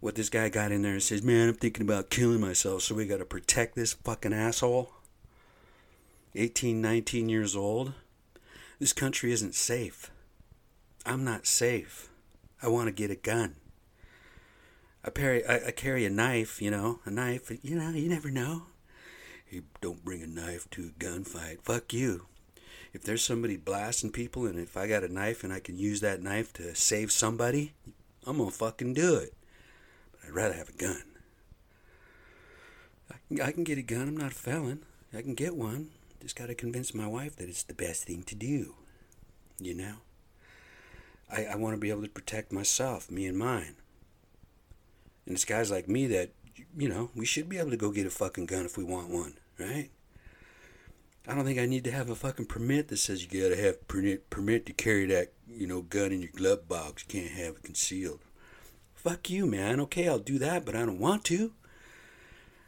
What 0.00 0.16
this 0.16 0.28
guy 0.28 0.48
got 0.48 0.72
in 0.72 0.82
there 0.82 0.94
and 0.94 1.02
says, 1.02 1.22
"Man, 1.22 1.48
I'm 1.48 1.54
thinking 1.54 1.82
about 1.82 2.10
killing 2.10 2.40
myself, 2.40 2.82
so 2.82 2.96
we 2.96 3.06
got 3.06 3.18
to 3.18 3.24
protect 3.24 3.76
this 3.76 3.92
fucking 3.92 4.32
asshole." 4.32 4.92
18, 6.34 6.80
19 6.80 7.28
years 7.28 7.54
old. 7.54 7.92
This 8.78 8.92
country 8.92 9.32
isn't 9.32 9.54
safe. 9.54 10.10
I'm 11.04 11.24
not 11.24 11.46
safe. 11.46 12.08
I 12.62 12.68
want 12.68 12.86
to 12.86 12.92
get 12.92 13.10
a 13.10 13.16
gun. 13.16 13.56
I 15.04 15.10
carry, 15.10 15.44
I, 15.44 15.68
I 15.68 15.70
carry 15.72 16.06
a 16.06 16.10
knife, 16.10 16.62
you 16.62 16.70
know, 16.70 17.00
a 17.04 17.10
knife. 17.10 17.50
You 17.62 17.76
know, 17.76 17.90
you 17.90 18.08
never 18.08 18.30
know. 18.30 18.62
You 19.50 19.64
don't 19.80 20.04
bring 20.04 20.22
a 20.22 20.26
knife 20.26 20.70
to 20.70 20.90
a 20.96 21.02
gunfight. 21.04 21.62
Fuck 21.62 21.92
you. 21.92 22.26
If 22.92 23.02
there's 23.02 23.24
somebody 23.24 23.56
blasting 23.56 24.10
people, 24.10 24.46
and 24.46 24.58
if 24.58 24.76
I 24.76 24.86
got 24.86 25.02
a 25.02 25.12
knife 25.12 25.44
and 25.44 25.52
I 25.52 25.60
can 25.60 25.78
use 25.78 26.00
that 26.00 26.22
knife 26.22 26.52
to 26.54 26.74
save 26.74 27.10
somebody, 27.10 27.72
I'm 28.26 28.38
gonna 28.38 28.50
fucking 28.50 28.94
do 28.94 29.16
it. 29.16 29.34
But 30.12 30.28
I'd 30.28 30.34
rather 30.34 30.54
have 30.54 30.68
a 30.68 30.72
gun. 30.72 31.02
I 33.10 33.14
can, 33.28 33.40
I 33.40 33.52
can 33.52 33.64
get 33.64 33.78
a 33.78 33.82
gun. 33.82 34.08
I'm 34.08 34.16
not 34.16 34.32
a 34.32 34.34
felon. 34.34 34.84
I 35.12 35.20
can 35.22 35.34
get 35.34 35.56
one. 35.56 35.90
Just 36.22 36.36
gotta 36.36 36.54
convince 36.54 36.94
my 36.94 37.06
wife 37.06 37.34
that 37.36 37.48
it's 37.48 37.64
the 37.64 37.74
best 37.74 38.04
thing 38.04 38.22
to 38.22 38.36
do. 38.36 38.76
You 39.60 39.74
know? 39.74 39.94
I, 41.30 41.46
I 41.46 41.56
want 41.56 41.74
to 41.74 41.80
be 41.80 41.90
able 41.90 42.02
to 42.02 42.08
protect 42.08 42.52
myself, 42.52 43.10
me 43.10 43.26
and 43.26 43.36
mine. 43.36 43.74
And 45.26 45.34
it's 45.34 45.44
guys 45.44 45.70
like 45.70 45.88
me 45.88 46.06
that, 46.08 46.30
you 46.76 46.88
know, 46.88 47.10
we 47.16 47.26
should 47.26 47.48
be 47.48 47.58
able 47.58 47.70
to 47.70 47.76
go 47.76 47.90
get 47.90 48.06
a 48.06 48.10
fucking 48.10 48.46
gun 48.46 48.64
if 48.64 48.76
we 48.76 48.84
want 48.84 49.08
one, 49.08 49.34
right? 49.58 49.90
I 51.26 51.34
don't 51.34 51.44
think 51.44 51.58
I 51.58 51.66
need 51.66 51.84
to 51.84 51.92
have 51.92 52.10
a 52.10 52.14
fucking 52.14 52.46
permit 52.46 52.88
that 52.88 52.98
says 52.98 53.22
you 53.22 53.42
gotta 53.42 53.60
have 53.60 53.86
permit 53.86 54.28
permit 54.28 54.66
to 54.66 54.72
carry 54.72 55.06
that 55.06 55.32
you 55.48 55.68
know 55.68 55.82
gun 55.82 56.10
in 56.10 56.20
your 56.20 56.32
glove 56.34 56.68
box. 56.68 57.04
You 57.06 57.20
can't 57.20 57.32
have 57.32 57.56
it 57.56 57.62
concealed. 57.62 58.20
Fuck 58.94 59.30
you, 59.30 59.46
man. 59.46 59.80
Okay, 59.80 60.08
I'll 60.08 60.18
do 60.18 60.38
that, 60.38 60.64
but 60.64 60.74
I 60.74 60.84
don't 60.84 60.98
want 60.98 61.24
to. 61.26 61.52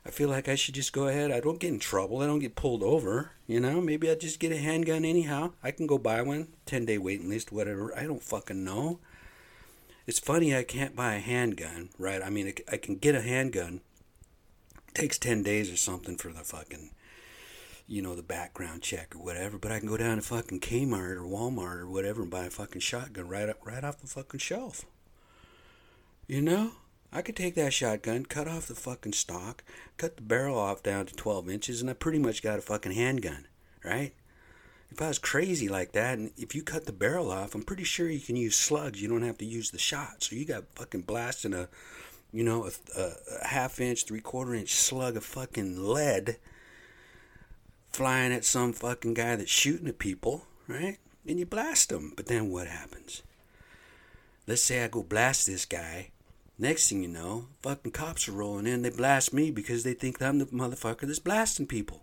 I 0.07 0.11
feel 0.11 0.29
like 0.29 0.49
I 0.49 0.55
should 0.55 0.75
just 0.75 0.93
go 0.93 1.09
ahead. 1.09 1.31
I 1.31 1.41
don't 1.41 1.59
get 1.59 1.73
in 1.73 1.79
trouble. 1.79 2.21
I 2.21 2.27
don't 2.27 2.39
get 2.39 2.57
pulled 2.57 2.83
over. 2.83 3.31
You 3.47 3.59
know, 3.59 3.81
maybe 3.81 4.11
I 4.11 4.15
just 4.15 4.39
get 4.39 4.53
a 4.53 4.59
handgun 4.59 5.05
anyhow. 5.05 5.53
I 5.63 5.71
can 5.71 5.87
go 5.87 5.97
buy 5.97 6.21
one. 6.21 6.49
10 6.67 6.85
day 6.85 6.99
waiting 6.99 7.31
list, 7.31 7.53
whatever. 7.53 7.97
I 7.97 8.05
don't 8.05 8.23
fucking 8.23 8.65
know. 8.65 9.01
It's 10.07 10.19
funny 10.19 10.55
I 10.55 10.63
can't 10.63 10.95
buy 10.95 11.15
a 11.15 11.21
handgun, 11.21 11.89
right? 11.99 12.23
I 12.23 12.29
mean, 12.29 12.53
I 12.71 12.77
can 12.77 12.97
get 12.97 13.15
a 13.15 13.23
handgun. 13.23 13.81
It 14.89 14.95
takes 14.95 15.19
10 15.19 15.43
days 15.43 15.73
or 15.73 15.79
something 15.79 16.17
for 16.19 16.31
the 16.31 16.41
fucking, 16.41 16.91
you 17.87 18.03
know, 18.03 18.15
the 18.15 18.23
background 18.23 18.83
check 18.83 19.17
or 19.17 19.25
whatever. 19.25 19.57
But 19.57 19.73
I 19.73 19.79
can 19.79 19.89
go 19.89 19.97
down 19.97 20.17
to 20.17 20.23
fucking 20.23 20.61
Kmart 20.61 21.17
or 21.17 21.23
Walmart 21.23 21.79
or 21.79 21.89
whatever 21.89 22.21
and 22.21 22.31
buy 22.31 22.45
a 22.45 22.51
fucking 22.51 22.83
shotgun 22.83 23.29
right 23.29 23.49
up, 23.49 23.65
right 23.65 23.83
off 23.83 24.03
the 24.03 24.07
fucking 24.07 24.41
shelf. 24.41 24.85
You 26.27 26.43
know? 26.43 26.73
I 27.17 27.23
could 27.23 27.37
take 27.37 27.55
that 27.55 27.73
shotgun, 27.73 28.27
cut 28.27 28.49
off 28.49 28.67
the 28.67 28.75
fucking 28.75 29.13
stock, 29.13 29.63
cut 29.97 30.17
the 30.17 30.23
barrel 30.23 30.59
off 30.59 30.83
down 30.83 31.07
to 31.07 31.15
12 31.15 31.49
inches, 31.49 31.81
and 31.81 31.89
I 31.89 31.93
pretty 31.93 32.19
much 32.19 32.43
got 32.43 32.59
a 32.59 32.63
fucking 32.63 32.91
handgun, 32.91 33.47
right? 33.85 34.13
If 34.91 35.01
I 35.01 35.07
was 35.07 35.21
crazy 35.21 35.69
like 35.69 35.93
that, 35.93 36.19
and 36.19 36.33
if 36.37 36.57
you 36.57 36.63
cut 36.65 36.87
the 36.87 36.93
barrel 36.93 37.31
off, 37.31 37.55
I'm 37.55 37.63
pretty 37.63 37.85
sure 37.85 38.11
you 38.11 38.19
can 38.19 38.35
use 38.35 38.57
slugs. 38.57 39.01
You 39.01 39.09
don't 39.09 39.23
have 39.23 39.39
to 39.39 39.45
use 39.45 39.71
the 39.71 39.79
shot. 39.79 40.25
So 40.25 40.35
you 40.35 40.45
got 40.45 40.65
fucking 40.75 41.03
blasting 41.03 41.55
a, 41.55 41.69
you 42.33 42.43
know, 42.43 42.65
a, 42.67 43.01
a, 43.01 43.13
a 43.43 43.47
half 43.47 43.81
inch, 43.81 44.07
three 44.07 44.21
quarter 44.21 44.53
inch 44.53 44.73
slug 44.73 45.17
of 45.17 45.25
fucking 45.25 45.81
lead 45.81 46.39
flying 47.91 48.33
at 48.33 48.45
some 48.45 48.73
fucking 48.73 49.15
guy 49.15 49.37
that's 49.37 49.51
shooting 49.51 49.87
at 49.87 50.01
people, 50.01 50.47
right? 50.67 50.99
And 51.27 51.39
you 51.39 51.47
blast 51.47 51.91
them. 51.91 52.13
But 52.17 52.27
then 52.27 52.51
what 52.51 52.67
happens? 52.67 53.23
Let's 54.49 54.63
say 54.63 54.83
I 54.83 54.89
go 54.89 55.05
blast 55.05 55.47
this 55.47 55.65
guy 55.65 56.11
Next 56.59 56.89
thing 56.89 57.03
you 57.03 57.09
know, 57.09 57.47
fucking 57.63 57.93
cops 57.93 58.29
are 58.29 58.33
rolling 58.33 58.67
in. 58.67 58.83
They 58.83 58.91
blast 58.91 59.33
me 59.33 59.51
because 59.51 59.83
they 59.83 59.95
think 59.95 60.23
I'm 60.23 60.39
the 60.39 60.47
motherfucker 60.47 61.01
that's 61.01 61.19
blasting 61.19 61.67
people. 61.67 62.03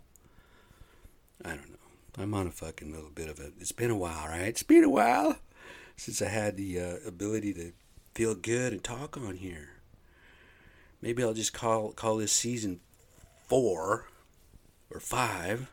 I 1.43 1.49
don't 1.49 1.69
know. 1.69 1.77
I'm 2.17 2.33
on 2.33 2.47
a 2.47 2.51
fucking 2.51 2.91
little 2.91 3.09
bit 3.09 3.29
of 3.29 3.39
a. 3.39 3.51
It's 3.59 3.71
been 3.71 3.91
a 3.91 3.97
while, 3.97 4.27
right? 4.27 4.41
It's 4.41 4.63
been 4.63 4.83
a 4.83 4.89
while 4.89 5.37
since 5.95 6.21
I 6.21 6.27
had 6.27 6.57
the 6.57 6.79
uh, 6.79 6.95
ability 7.07 7.53
to 7.53 7.71
feel 8.13 8.35
good 8.35 8.73
and 8.73 8.83
talk 8.83 9.15
on 9.15 9.37
here. 9.37 9.69
Maybe 11.01 11.23
I'll 11.23 11.33
just 11.33 11.53
call 11.53 11.93
call 11.93 12.17
this 12.17 12.33
season 12.33 12.81
four 13.47 14.05
or 14.89 14.99
five 14.99 15.71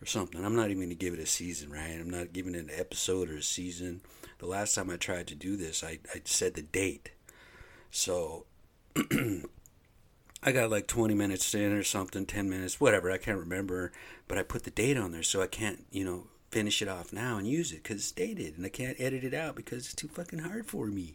or 0.00 0.06
something. 0.06 0.44
I'm 0.44 0.54
not 0.54 0.66
even 0.66 0.78
going 0.78 0.88
to 0.90 0.94
give 0.94 1.14
it 1.14 1.20
a 1.20 1.26
season, 1.26 1.72
right? 1.72 1.98
I'm 2.00 2.10
not 2.10 2.32
giving 2.32 2.54
it 2.54 2.58
an 2.58 2.70
episode 2.72 3.30
or 3.30 3.36
a 3.36 3.42
season. 3.42 4.00
The 4.38 4.46
last 4.46 4.74
time 4.74 4.90
I 4.90 4.96
tried 4.96 5.26
to 5.28 5.34
do 5.34 5.56
this, 5.56 5.82
I, 5.82 5.98
I 6.14 6.20
said 6.24 6.54
the 6.54 6.62
date 6.62 7.10
so 7.94 8.44
I 10.42 10.50
got 10.50 10.68
like 10.68 10.88
20 10.88 11.14
minutes 11.14 11.54
in 11.54 11.72
or 11.72 11.84
something, 11.84 12.26
10 12.26 12.50
minutes, 12.50 12.80
whatever, 12.80 13.08
I 13.08 13.18
can't 13.18 13.38
remember. 13.38 13.92
But 14.26 14.36
I 14.36 14.42
put 14.42 14.64
the 14.64 14.72
date 14.72 14.98
on 14.98 15.12
there 15.12 15.22
so 15.22 15.40
I 15.40 15.46
can't, 15.46 15.86
you 15.92 16.04
know, 16.04 16.26
finish 16.50 16.82
it 16.82 16.88
off 16.88 17.12
now 17.12 17.38
and 17.38 17.46
use 17.46 17.70
it 17.70 17.84
because 17.84 17.98
it's 17.98 18.10
dated 18.10 18.56
and 18.56 18.66
I 18.66 18.68
can't 18.68 19.00
edit 19.00 19.22
it 19.22 19.32
out 19.32 19.54
because 19.54 19.84
it's 19.84 19.94
too 19.94 20.08
fucking 20.08 20.40
hard 20.40 20.66
for 20.66 20.88
me. 20.88 21.14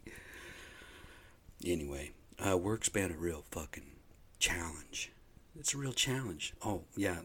Anyway, 1.64 2.12
uh, 2.44 2.56
work's 2.56 2.88
been 2.88 3.12
a 3.12 3.18
real 3.18 3.44
fucking 3.50 3.90
challenge. 4.38 5.12
It's 5.58 5.74
a 5.74 5.78
real 5.78 5.92
challenge. 5.92 6.54
Oh, 6.64 6.84
yeah, 6.96 7.18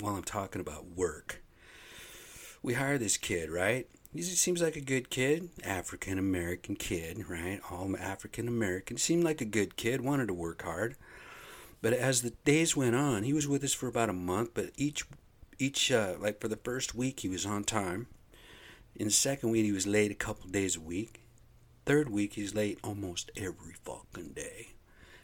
while 0.00 0.16
I'm 0.16 0.24
talking 0.24 0.62
about 0.62 0.86
work, 0.96 1.42
we 2.62 2.72
hired 2.72 3.00
this 3.00 3.18
kid, 3.18 3.50
right? 3.50 3.86
He 4.14 4.22
seems 4.22 4.62
like 4.62 4.76
a 4.76 4.80
good 4.80 5.10
kid, 5.10 5.50
African 5.62 6.18
American 6.18 6.76
kid, 6.76 7.28
right? 7.28 7.60
All 7.70 7.94
African 7.96 8.48
American. 8.48 8.96
Seemed 8.96 9.24
like 9.24 9.40
a 9.40 9.46
good 9.46 9.76
kid, 9.76 10.00
wanted 10.00 10.28
to 10.28 10.34
work 10.34 10.62
hard. 10.62 10.96
But 11.80 11.92
as 11.92 12.22
the 12.22 12.32
days 12.44 12.76
went 12.76 12.96
on, 12.96 13.22
he 13.22 13.32
was 13.32 13.46
with 13.46 13.62
us 13.62 13.74
for 13.74 13.86
about 13.86 14.08
a 14.08 14.14
month. 14.14 14.50
But 14.54 14.70
each, 14.76 15.04
each 15.58 15.92
uh, 15.92 16.14
like 16.18 16.40
for 16.40 16.48
the 16.48 16.56
first 16.56 16.94
week, 16.94 17.20
he 17.20 17.28
was 17.28 17.46
on 17.46 17.64
time. 17.64 18.06
In 18.96 19.06
the 19.06 19.12
second 19.12 19.50
week, 19.50 19.64
he 19.64 19.72
was 19.72 19.86
late 19.86 20.10
a 20.10 20.16
couple 20.16 20.48
days 20.50 20.76
a 20.76 20.80
week. 20.80 21.22
Third 21.86 22.10
week, 22.10 22.34
he's 22.34 22.54
late 22.54 22.78
almost 22.82 23.30
every 23.36 23.74
fucking 23.84 24.32
day. 24.34 24.70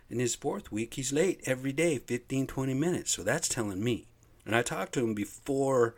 In 0.08 0.18
his 0.18 0.34
fourth 0.34 0.70
week, 0.70 0.94
he's 0.94 1.12
late 1.12 1.40
every 1.44 1.72
day, 1.72 1.98
15, 1.98 2.46
20 2.46 2.74
minutes. 2.74 3.10
So 3.10 3.22
that's 3.22 3.48
telling 3.48 3.82
me. 3.82 4.06
And 4.46 4.54
I 4.54 4.62
talked 4.62 4.92
to 4.94 5.00
him 5.00 5.14
before 5.14 5.94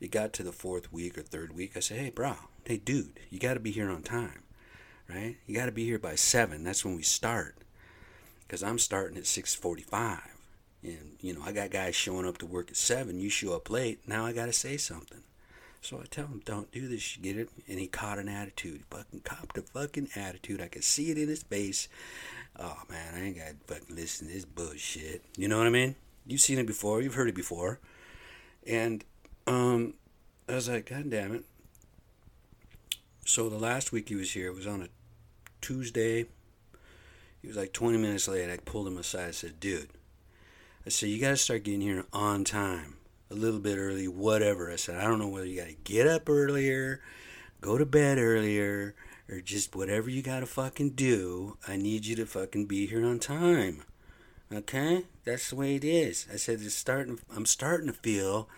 it 0.00 0.10
got 0.10 0.32
to 0.34 0.42
the 0.42 0.52
fourth 0.52 0.92
week 0.92 1.18
or 1.18 1.22
third 1.22 1.54
week. 1.54 1.72
I 1.76 1.80
said, 1.80 1.98
hey, 1.98 2.10
bro, 2.10 2.36
hey, 2.64 2.76
dude, 2.76 3.18
you 3.30 3.38
got 3.38 3.54
to 3.54 3.60
be 3.60 3.70
here 3.70 3.90
on 3.90 4.02
time, 4.02 4.42
right? 5.08 5.36
You 5.46 5.54
got 5.54 5.66
to 5.66 5.72
be 5.72 5.84
here 5.84 5.98
by 5.98 6.14
7. 6.14 6.62
That's 6.64 6.84
when 6.84 6.96
we 6.96 7.02
start. 7.02 7.56
Because 8.40 8.62
I'm 8.62 8.78
starting 8.78 9.18
at 9.18 9.24
6.45. 9.24 10.20
And, 10.82 11.16
you 11.20 11.34
know, 11.34 11.42
I 11.44 11.52
got 11.52 11.70
guys 11.70 11.94
showing 11.94 12.26
up 12.26 12.38
to 12.38 12.46
work 12.46 12.70
at 12.70 12.76
7. 12.76 13.18
You 13.18 13.28
show 13.28 13.54
up 13.54 13.68
late. 13.68 14.06
Now 14.06 14.24
I 14.24 14.32
got 14.32 14.46
to 14.46 14.52
say 14.52 14.76
something. 14.76 15.22
So 15.80 15.98
I 15.98 16.04
tell 16.10 16.26
him, 16.26 16.42
don't 16.44 16.72
do 16.72 16.88
this. 16.88 17.16
You 17.16 17.22
get 17.22 17.36
it? 17.36 17.50
And 17.68 17.78
he 17.78 17.86
caught 17.86 18.18
an 18.18 18.28
attitude. 18.28 18.78
He 18.78 18.96
fucking 18.96 19.20
copped 19.20 19.58
a 19.58 19.62
fucking 19.62 20.08
attitude. 20.16 20.60
I 20.60 20.68
could 20.68 20.84
see 20.84 21.10
it 21.10 21.18
in 21.18 21.28
his 21.28 21.42
face. 21.42 21.88
Oh, 22.58 22.78
man, 22.88 23.14
I 23.14 23.20
ain't 23.20 23.36
got 23.36 23.48
to 23.48 23.74
fucking 23.74 23.94
listen 23.94 24.28
to 24.28 24.34
this 24.34 24.44
bullshit. 24.44 25.22
You 25.36 25.48
know 25.48 25.58
what 25.58 25.66
I 25.66 25.70
mean? 25.70 25.94
You've 26.26 26.40
seen 26.40 26.58
it 26.58 26.66
before. 26.66 27.00
You've 27.02 27.14
heard 27.14 27.28
it 27.28 27.34
before. 27.34 27.80
And 28.66 29.04
um, 29.48 29.94
I 30.48 30.54
was 30.54 30.68
like, 30.68 30.90
God 30.90 31.10
damn 31.10 31.34
it. 31.34 31.44
So 33.24 33.48
the 33.48 33.58
last 33.58 33.92
week 33.92 34.08
he 34.08 34.14
was 34.14 34.32
here, 34.32 34.48
it 34.48 34.54
was 34.54 34.66
on 34.66 34.82
a 34.82 34.88
Tuesday. 35.60 36.26
He 37.40 37.48
was 37.48 37.56
like 37.56 37.72
20 37.72 37.98
minutes 37.98 38.28
late. 38.28 38.50
I 38.50 38.56
pulled 38.58 38.86
him 38.86 38.98
aside. 38.98 39.28
I 39.28 39.32
said, 39.32 39.60
dude, 39.60 39.88
I 40.86 40.90
said, 40.90 41.08
you 41.08 41.20
got 41.20 41.30
to 41.30 41.36
start 41.36 41.64
getting 41.64 41.80
here 41.80 42.04
on 42.12 42.44
time, 42.44 42.96
a 43.30 43.34
little 43.34 43.60
bit 43.60 43.78
early, 43.78 44.08
whatever. 44.08 44.70
I 44.70 44.76
said, 44.76 44.96
I 44.96 45.04
don't 45.04 45.18
know 45.18 45.28
whether 45.28 45.46
you 45.46 45.60
got 45.60 45.68
to 45.68 45.76
get 45.84 46.06
up 46.06 46.28
earlier, 46.28 47.00
go 47.60 47.78
to 47.78 47.86
bed 47.86 48.18
earlier, 48.18 48.94
or 49.30 49.40
just 49.40 49.76
whatever 49.76 50.10
you 50.10 50.22
got 50.22 50.40
to 50.40 50.46
fucking 50.46 50.90
do. 50.90 51.56
I 51.66 51.76
need 51.76 52.06
you 52.06 52.16
to 52.16 52.26
fucking 52.26 52.66
be 52.66 52.86
here 52.86 53.04
on 53.04 53.18
time. 53.18 53.82
Okay? 54.52 55.04
That's 55.24 55.50
the 55.50 55.56
way 55.56 55.76
it 55.76 55.84
is. 55.84 56.26
I 56.32 56.36
said, 56.36 56.60
it's 56.62 56.74
starting, 56.74 57.18
I'm 57.34 57.46
starting 57.46 57.86
to 57.86 57.92
feel 57.92 58.48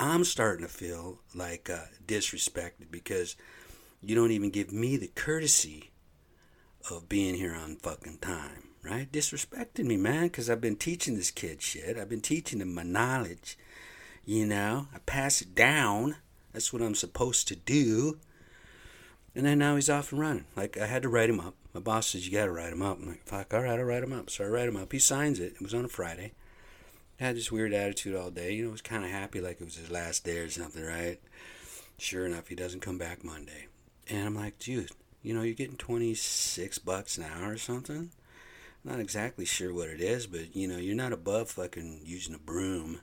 I'm 0.00 0.24
starting 0.24 0.64
to 0.64 0.72
feel 0.72 1.18
like 1.34 1.68
uh, 1.68 1.84
disrespected 2.06 2.90
because 2.90 3.36
you 4.00 4.14
don't 4.14 4.30
even 4.30 4.48
give 4.48 4.72
me 4.72 4.96
the 4.96 5.08
courtesy 5.08 5.90
of 6.90 7.06
being 7.06 7.34
here 7.34 7.54
on 7.54 7.76
fucking 7.76 8.16
time, 8.22 8.70
right? 8.82 9.12
Disrespecting 9.12 9.84
me, 9.84 9.98
man, 9.98 10.28
because 10.28 10.48
I've 10.48 10.62
been 10.62 10.76
teaching 10.76 11.16
this 11.16 11.30
kid 11.30 11.60
shit. 11.60 11.98
I've 11.98 12.08
been 12.08 12.22
teaching 12.22 12.62
him 12.62 12.74
my 12.74 12.82
knowledge. 12.82 13.58
You 14.24 14.46
know, 14.46 14.88
I 14.94 15.00
pass 15.00 15.42
it 15.42 15.54
down. 15.54 16.16
That's 16.54 16.72
what 16.72 16.80
I'm 16.80 16.94
supposed 16.94 17.46
to 17.48 17.56
do. 17.56 18.18
And 19.34 19.44
then 19.44 19.58
now 19.58 19.74
he's 19.74 19.90
off 19.90 20.12
and 20.12 20.20
running. 20.20 20.46
Like, 20.56 20.78
I 20.78 20.86
had 20.86 21.02
to 21.02 21.10
write 21.10 21.28
him 21.28 21.40
up. 21.40 21.56
My 21.74 21.80
boss 21.80 22.08
says, 22.08 22.26
You 22.26 22.32
got 22.32 22.46
to 22.46 22.52
write 22.52 22.72
him 22.72 22.80
up. 22.80 22.98
I'm 22.98 23.06
like, 23.06 23.26
Fuck, 23.26 23.52
all 23.52 23.60
right, 23.60 23.78
I'll 23.78 23.84
write 23.84 24.02
him 24.02 24.14
up. 24.14 24.30
So 24.30 24.44
I 24.44 24.48
write 24.48 24.68
him 24.68 24.78
up. 24.78 24.90
He 24.92 24.98
signs 24.98 25.38
it. 25.38 25.56
It 25.56 25.62
was 25.62 25.74
on 25.74 25.84
a 25.84 25.88
Friday 25.88 26.32
had 27.20 27.36
this 27.36 27.52
weird 27.52 27.74
attitude 27.74 28.16
all 28.16 28.30
day. 28.30 28.54
You 28.54 28.64
know, 28.64 28.70
was 28.70 28.80
kind 28.80 29.04
of 29.04 29.10
happy 29.10 29.40
like 29.40 29.60
it 29.60 29.64
was 29.64 29.76
his 29.76 29.90
last 29.90 30.24
day 30.24 30.38
or 30.38 30.48
something, 30.48 30.82
right? 30.82 31.20
Sure 31.98 32.24
enough, 32.24 32.48
he 32.48 32.54
doesn't 32.54 32.80
come 32.80 32.96
back 32.96 33.22
Monday. 33.22 33.66
And 34.08 34.26
I'm 34.26 34.34
like, 34.34 34.58
dude, 34.58 34.90
you 35.22 35.34
know, 35.34 35.42
you're 35.42 35.54
getting 35.54 35.76
26 35.76 36.78
bucks 36.78 37.18
an 37.18 37.24
hour 37.24 37.52
or 37.52 37.58
something. 37.58 38.10
Not 38.82 39.00
exactly 39.00 39.44
sure 39.44 39.74
what 39.74 39.90
it 39.90 40.00
is, 40.00 40.26
but 40.26 40.56
you 40.56 40.66
know, 40.66 40.78
you're 40.78 40.96
not 40.96 41.12
above 41.12 41.50
fucking 41.50 42.00
using 42.04 42.34
a 42.34 42.38
broom. 42.38 43.00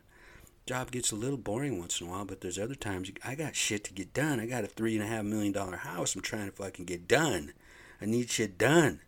Job 0.66 0.92
gets 0.92 1.12
a 1.12 1.16
little 1.16 1.38
boring 1.38 1.80
once 1.80 2.02
in 2.02 2.08
a 2.08 2.10
while, 2.10 2.26
but 2.26 2.42
there's 2.42 2.58
other 2.58 2.76
times 2.76 3.12
I 3.24 3.36
got 3.36 3.56
shit 3.56 3.84
to 3.86 3.94
get 3.94 4.14
done. 4.14 4.40
I 4.40 4.48
got 4.48 4.64
a 4.64 4.68
three 4.68 4.96
and 4.96 5.04
a 5.04 5.08
half 5.08 5.24
million 5.24 5.54
dollar 5.54 5.78
house 5.78 6.16
I'm 6.16 6.22
trying 6.22 6.50
to 6.50 6.56
fucking 6.56 6.86
get 6.86 7.08
done. 7.08 7.54
I 8.02 8.06
need 8.06 8.32
shit 8.32 8.58
done. 8.58 9.02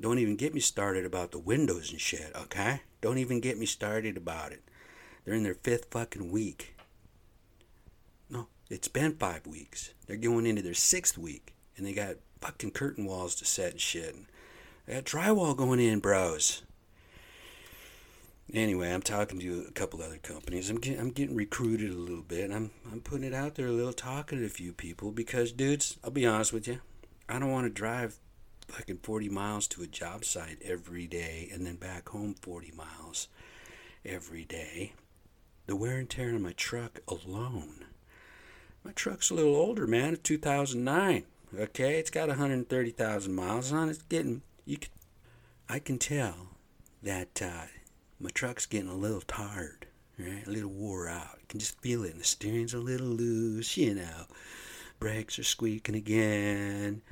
Don't 0.00 0.18
even 0.18 0.36
get 0.36 0.52
me 0.52 0.60
started 0.60 1.06
about 1.06 1.30
the 1.30 1.38
windows 1.38 1.92
and 1.92 2.00
shit, 2.00 2.32
okay? 2.34 2.80
Don't 3.02 3.18
even 3.18 3.40
get 3.40 3.58
me 3.58 3.66
started 3.66 4.16
about 4.16 4.52
it. 4.52 4.62
They're 5.24 5.34
in 5.34 5.42
their 5.42 5.54
fifth 5.54 5.88
fucking 5.90 6.30
week. 6.30 6.76
No, 8.30 8.46
it's 8.70 8.88
been 8.88 9.16
five 9.16 9.46
weeks. 9.46 9.92
They're 10.06 10.16
going 10.16 10.46
into 10.46 10.62
their 10.62 10.72
sixth 10.72 11.18
week, 11.18 11.52
and 11.76 11.84
they 11.84 11.92
got 11.92 12.16
fucking 12.40 12.70
curtain 12.70 13.04
walls 13.04 13.34
to 13.36 13.44
set 13.44 13.72
and 13.72 13.80
shit. 13.80 14.16
They 14.86 14.94
got 14.94 15.04
drywall 15.04 15.56
going 15.56 15.80
in, 15.80 15.98
bros. 15.98 16.62
Anyway, 18.52 18.92
I'm 18.92 19.02
talking 19.02 19.40
to 19.40 19.64
a 19.68 19.72
couple 19.72 20.02
other 20.02 20.18
companies. 20.18 20.70
I'm 20.70 20.78
getting, 20.78 21.00
I'm 21.00 21.10
getting 21.10 21.36
recruited 21.36 21.90
a 21.90 21.96
little 21.96 22.22
bit. 22.22 22.52
I'm 22.52 22.70
I'm 22.90 23.00
putting 23.00 23.24
it 23.24 23.34
out 23.34 23.56
there 23.56 23.66
a 23.66 23.72
little, 23.72 23.92
talking 23.92 24.38
to 24.38 24.44
a 24.46 24.50
few 24.50 24.72
people 24.72 25.10
because, 25.10 25.52
dudes, 25.52 25.96
I'll 26.04 26.10
be 26.10 26.26
honest 26.26 26.52
with 26.52 26.68
you, 26.68 26.80
I 27.28 27.38
don't 27.38 27.50
want 27.50 27.66
to 27.66 27.70
drive 27.70 28.18
fucking 28.72 28.98
40 29.02 29.28
miles 29.28 29.68
to 29.68 29.82
a 29.82 29.86
job 29.86 30.24
site 30.24 30.56
every 30.64 31.06
day 31.06 31.50
and 31.52 31.66
then 31.66 31.76
back 31.76 32.08
home 32.08 32.34
40 32.40 32.72
miles 32.72 33.28
every 34.02 34.44
day. 34.44 34.94
the 35.66 35.76
wear 35.76 35.98
and 35.98 36.08
tear 36.08 36.34
on 36.34 36.42
my 36.42 36.52
truck 36.52 37.00
alone. 37.06 37.84
My 38.82 38.92
truck's 38.92 39.30
a 39.30 39.34
little 39.34 39.54
older, 39.54 39.86
man. 39.86 40.14
It's 40.14 40.22
2009. 40.22 41.24
Okay, 41.56 41.98
it's 41.98 42.10
got 42.10 42.28
130,000 42.28 43.34
miles 43.34 43.72
on 43.72 43.88
it. 43.88 43.92
It's 43.92 44.02
getting 44.02 44.40
you. 44.64 44.78
Can, 44.78 44.90
I 45.68 45.78
can 45.78 45.98
tell 45.98 46.48
that 47.02 47.42
uh, 47.42 47.66
my 48.18 48.30
truck's 48.30 48.64
getting 48.64 48.88
a 48.88 48.96
little 48.96 49.20
tired, 49.20 49.86
right? 50.18 50.46
A 50.46 50.50
little 50.50 50.70
wore 50.70 51.08
out. 51.08 51.36
You 51.40 51.46
can 51.48 51.60
just 51.60 51.78
feel 51.80 52.04
it. 52.04 52.12
And 52.12 52.20
the 52.20 52.24
steering's 52.24 52.74
a 52.74 52.78
little 52.78 53.06
loose, 53.06 53.76
you 53.76 53.94
know. 53.94 54.24
Brakes 54.98 55.38
are 55.38 55.44
squeaking 55.44 55.94
again. 55.94 57.02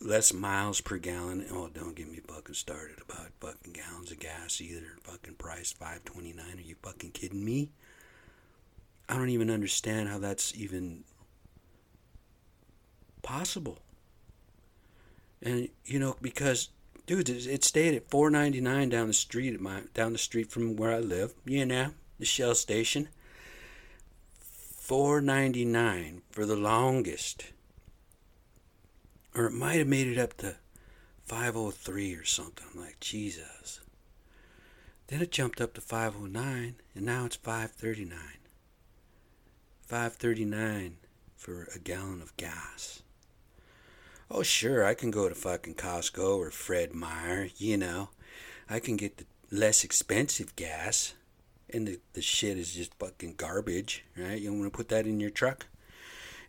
Less 0.00 0.32
miles 0.32 0.80
per 0.80 0.98
gallon. 0.98 1.46
Oh, 1.50 1.68
don't 1.72 1.94
get 1.94 2.10
me 2.10 2.20
fucking 2.26 2.54
started 2.54 2.98
about 3.00 3.30
fucking 3.40 3.72
gallons 3.72 4.10
of 4.10 4.18
gas 4.18 4.60
either. 4.60 4.98
Fucking 5.02 5.34
price 5.34 5.74
5.29. 5.78 6.58
Are 6.58 6.60
you 6.60 6.76
fucking 6.82 7.12
kidding 7.12 7.44
me? 7.44 7.70
I 9.08 9.16
don't 9.16 9.30
even 9.30 9.50
understand 9.50 10.08
how 10.08 10.18
that's 10.18 10.54
even 10.56 11.04
possible. 13.22 13.78
And 15.42 15.68
you 15.84 15.98
know, 15.98 16.16
because 16.22 16.70
dude, 17.06 17.28
it 17.28 17.64
stayed 17.64 17.94
at 17.94 18.08
4.99 18.08 18.90
down 18.90 19.08
the 19.08 19.12
street 19.12 19.54
at 19.54 19.60
my 19.60 19.82
down 19.92 20.12
the 20.12 20.18
street 20.18 20.50
from 20.50 20.76
where 20.76 20.92
I 20.92 21.00
live. 21.00 21.34
You 21.44 21.66
know, 21.66 21.90
the 22.18 22.24
Shell 22.24 22.54
station. 22.54 23.08
4.99 24.86 26.20
for 26.30 26.44
the 26.44 26.56
longest. 26.56 27.46
Or 29.34 29.46
it 29.46 29.52
might 29.52 29.78
have 29.78 29.88
made 29.88 30.06
it 30.06 30.18
up 30.18 30.36
to 30.38 30.56
503 31.24 32.14
or 32.14 32.24
something. 32.24 32.66
I'm 32.72 32.80
like, 32.80 33.00
Jesus. 33.00 33.80
Then 35.08 35.20
it 35.20 35.32
jumped 35.32 35.60
up 35.60 35.74
to 35.74 35.80
509 35.80 36.76
and 36.94 37.04
now 37.04 37.26
it's 37.26 37.36
539. 37.36 38.18
539 39.82 40.96
for 41.36 41.68
a 41.74 41.78
gallon 41.78 42.22
of 42.22 42.36
gas. 42.36 43.02
Oh, 44.30 44.42
sure, 44.42 44.84
I 44.84 44.94
can 44.94 45.10
go 45.10 45.28
to 45.28 45.34
fucking 45.34 45.74
Costco 45.74 46.38
or 46.38 46.50
Fred 46.50 46.94
Meyer, 46.94 47.48
you 47.58 47.76
know. 47.76 48.08
I 48.68 48.80
can 48.80 48.96
get 48.96 49.18
the 49.18 49.26
less 49.50 49.84
expensive 49.84 50.56
gas. 50.56 51.14
And 51.70 51.86
the, 51.86 52.00
the 52.12 52.22
shit 52.22 52.56
is 52.56 52.74
just 52.74 52.94
fucking 52.94 53.34
garbage, 53.36 54.04
right? 54.16 54.40
You 54.40 54.52
want 54.52 54.64
to 54.64 54.76
put 54.76 54.88
that 54.88 55.06
in 55.06 55.20
your 55.20 55.30
truck? 55.30 55.66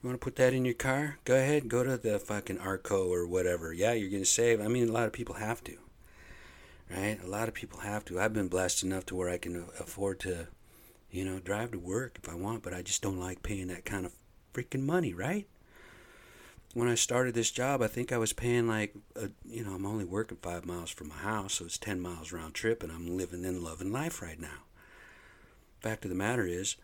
You 0.06 0.10
want 0.10 0.22
to 0.22 0.24
put 0.24 0.36
that 0.36 0.54
in 0.54 0.66
your 0.66 0.76
car? 0.76 1.18
Go 1.26 1.36
ahead, 1.36 1.68
go 1.68 1.84
to 1.84 1.98
the 1.98 2.20
fucking 2.20 2.60
Arco 2.60 3.12
or 3.12 3.26
whatever. 3.26 3.74
Yeah, 3.74 3.94
you're 3.94 4.12
going 4.12 4.22
to 4.22 4.30
save. 4.30 4.62
I 4.62 4.68
mean, 4.68 4.88
a 4.88 4.92
lot 4.92 5.08
of 5.08 5.14
people 5.14 5.34
have 5.34 5.64
to, 5.64 5.80
right? 6.92 7.18
A 7.24 7.28
lot 7.28 7.48
of 7.48 7.56
people 7.56 7.80
have 7.80 8.06
to. 8.06 8.20
I've 8.20 8.32
been 8.32 8.48
blessed 8.48 8.84
enough 8.84 9.08
to 9.08 9.16
where 9.16 9.32
I 9.32 9.40
can 9.40 9.66
afford 9.80 10.20
to, 10.20 10.50
you 11.10 11.26
know, 11.26 11.40
drive 11.40 11.72
to 11.72 11.80
work 11.80 12.20
if 12.22 12.30
I 12.30 12.36
want, 12.36 12.62
but 12.62 12.72
I 12.72 12.84
just 12.84 13.02
don't 13.02 13.20
like 13.20 13.42
paying 13.42 13.66
that 13.70 13.84
kind 13.84 14.06
of 14.06 14.14
freaking 14.54 14.84
money, 14.84 15.12
right? 15.12 15.48
when 16.76 16.90
I 16.90 16.96
started 16.96 17.34
this 17.34 17.52
job, 17.52 17.82
I 17.82 17.88
think 17.88 18.12
I 18.12 18.18
was 18.18 18.34
paying 18.34 18.68
like, 18.68 18.94
a, 19.16 19.30
you 19.46 19.64
know, 19.64 19.72
I'm 19.72 19.86
only 19.86 20.04
working 20.04 20.38
five 20.42 20.66
miles 20.66 20.92
from 20.92 21.08
my 21.08 21.16
house, 21.16 21.54
so 21.54 21.66
it's 21.66 21.78
10 21.78 22.02
miles 22.02 22.34
round 22.34 22.54
trip, 22.54 22.84
and 22.84 22.92
I'm 22.92 23.18
living 23.18 23.46
and 23.46 23.64
loving 23.64 23.94
life 23.94 24.22
right 24.22 24.40
now. 24.40 24.66
Fact 25.80 26.04
of 26.04 26.10
the 26.10 26.16
matter 26.16 26.46
is, 26.46 26.76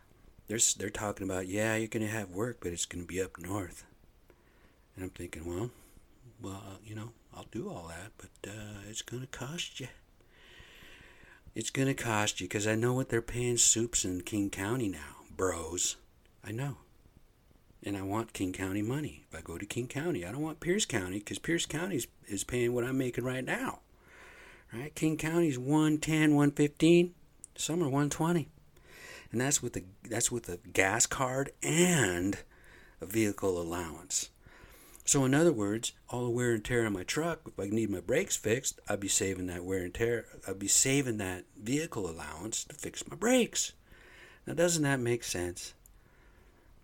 they're, 0.51 0.59
they're 0.77 0.89
talking 0.89 1.25
about, 1.25 1.47
yeah, 1.47 1.75
you're 1.75 1.87
to 2.05 2.11
have 2.11 2.31
work, 2.31 2.57
but 2.61 2.73
it's 2.73 2.85
to 3.05 3.07
be 3.07 3.21
up 3.21 3.39
north. 3.39 3.85
And 4.95 5.05
I'm 5.05 5.09
thinking, 5.09 5.45
well, 5.45 5.71
well, 6.41 6.61
uh, 6.67 6.75
you 6.85 6.93
know, 6.93 7.11
I'll 7.33 7.47
do 7.51 7.69
all 7.69 7.87
that, 7.87 8.11
but 8.17 8.51
uh, 8.51 8.81
it's 8.89 9.01
to 9.21 9.27
cost 9.27 9.79
you. 9.79 9.87
It's 11.55 11.69
to 11.87 11.93
cost 11.93 12.41
you 12.41 12.47
because 12.47 12.67
I 12.67 12.75
know 12.75 12.93
what 12.93 13.09
they're 13.09 13.21
paying 13.21 13.57
soups 13.57 14.03
in 14.03 14.21
King 14.21 14.49
County 14.49 14.89
now, 14.89 15.23
bros. 15.35 15.95
I 16.43 16.51
know 16.51 16.77
and 17.83 17.97
I 17.97 18.01
want 18.01 18.33
King 18.33 18.53
County 18.53 18.81
money. 18.81 19.23
If 19.29 19.37
I 19.37 19.41
go 19.41 19.57
to 19.57 19.65
King 19.65 19.87
County, 19.87 20.25
I 20.25 20.31
don't 20.31 20.41
want 20.41 20.59
Pierce 20.59 20.85
County 20.85 21.19
because 21.19 21.39
Pierce 21.39 21.65
County 21.65 21.95
is, 21.95 22.07
is 22.27 22.43
paying 22.43 22.73
what 22.73 22.83
I'm 22.83 22.97
making 22.97 23.23
right 23.23 23.43
now. 23.43 23.79
Right? 24.73 24.93
King 24.93 25.17
County's 25.17 25.57
110, 25.57 26.35
115, 26.35 27.13
some 27.55 27.79
are 27.79 27.89
120. 27.89 28.49
And 29.31 29.39
that's 29.39 29.61
with 29.63 29.73
the 29.73 29.83
that's 30.03 30.31
with 30.31 30.49
a 30.49 30.57
gas 30.57 31.05
card 31.05 31.51
and 31.63 32.37
a 32.99 33.05
vehicle 33.05 33.61
allowance. 33.61 34.29
So 35.05 35.25
in 35.25 35.33
other 35.33 35.53
words, 35.53 35.93
all 36.09 36.25
the 36.25 36.29
wear 36.29 36.51
and 36.51 36.63
tear 36.63 36.85
on 36.85 36.93
my 36.93 37.03
truck, 37.03 37.41
if 37.47 37.59
I 37.59 37.67
need 37.67 37.89
my 37.89 38.01
brakes 38.01 38.37
fixed, 38.37 38.79
I'd 38.87 38.99
be 38.99 39.07
saving 39.07 39.47
that 39.47 39.63
wear 39.63 39.83
and 39.83 39.93
tear. 39.93 40.25
I'd 40.47 40.59
be 40.59 40.67
saving 40.67 41.17
that 41.17 41.45
vehicle 41.61 42.09
allowance 42.09 42.65
to 42.65 42.75
fix 42.75 43.07
my 43.07 43.15
brakes. 43.15 43.73
Now 44.45 44.53
doesn't 44.53 44.83
that 44.83 44.99
make 44.99 45.23
sense? 45.23 45.73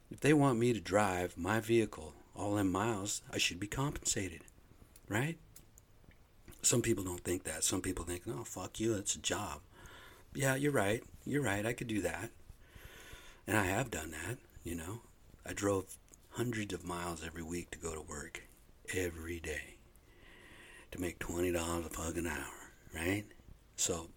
If 0.09 0.21
they 0.21 0.33
want 0.33 0.59
me 0.59 0.73
to 0.73 0.79
drive 0.79 1.37
my 1.37 1.59
vehicle 1.59 2.13
all 2.35 2.55
them 2.55 2.71
miles, 2.71 3.21
I 3.31 3.37
should 3.37 3.59
be 3.59 3.67
compensated, 3.67 4.41
right? 5.09 5.37
Some 6.61 6.81
people 6.81 7.03
don't 7.03 7.23
think 7.23 7.43
that. 7.43 7.63
Some 7.63 7.81
people 7.81 8.05
think, 8.05 8.23
"Oh, 8.27 8.43
fuck 8.43 8.79
you, 8.79 8.93
it's 8.95 9.15
a 9.15 9.19
job." 9.19 9.61
Yeah, 10.37 10.53
you're 10.53 10.71
right. 10.71 11.03
You're 11.25 11.41
right. 11.41 11.65
I 11.65 11.73
could 11.73 11.87
do 11.87 11.99
that, 12.03 12.29
and 13.47 13.57
I 13.57 13.63
have 13.63 13.89
done 13.89 14.11
that. 14.11 14.37
You 14.63 14.75
know, 14.75 15.01
I 15.43 15.53
drove 15.53 15.97
hundreds 16.29 16.75
of 16.75 16.85
miles 16.85 17.23
every 17.25 17.41
week 17.41 17.71
to 17.71 17.79
go 17.79 17.95
to 17.95 18.01
work 18.01 18.43
every 18.93 19.39
day 19.39 19.77
to 20.91 21.01
make 21.01 21.17
twenty 21.17 21.51
dollars 21.51 21.87
a 21.87 21.89
fucking 21.89 22.27
hour, 22.27 22.53
right? 22.93 23.23
So, 23.77 24.09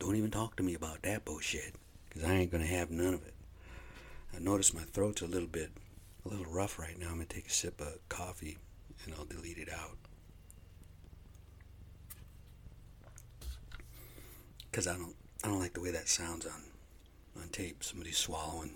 don't 0.00 0.16
even 0.16 0.32
talk 0.32 0.56
to 0.56 0.64
me 0.64 0.74
about 0.74 1.02
that 1.02 1.24
bullshit, 1.24 1.76
because 2.08 2.24
I 2.28 2.32
ain't 2.34 2.50
gonna 2.50 2.66
have 2.66 2.90
none 2.90 3.14
of 3.14 3.24
it. 3.24 3.34
I 4.34 4.40
notice 4.40 4.74
my 4.74 4.82
throat's 4.82 5.22
a 5.22 5.26
little 5.28 5.46
bit, 5.46 5.70
a 6.24 6.28
little 6.28 6.52
rough 6.52 6.76
right 6.76 6.98
now. 6.98 7.06
I'm 7.06 7.14
gonna 7.14 7.26
take 7.26 7.46
a 7.46 7.50
sip 7.50 7.80
of 7.80 8.00
coffee 8.08 8.58
and 9.04 9.14
I'll 9.14 9.24
delete 9.26 9.58
it 9.58 9.68
out. 9.72 9.96
Cause 14.72 14.88
I 14.88 14.94
don't, 14.94 15.14
I 15.44 15.48
don't 15.48 15.60
like 15.60 15.74
the 15.74 15.80
way 15.80 15.90
that 15.90 16.08
sounds 16.08 16.46
on, 16.46 16.62
on 17.40 17.48
tape. 17.48 17.84
Somebody 17.84 18.12
swallowing. 18.12 18.72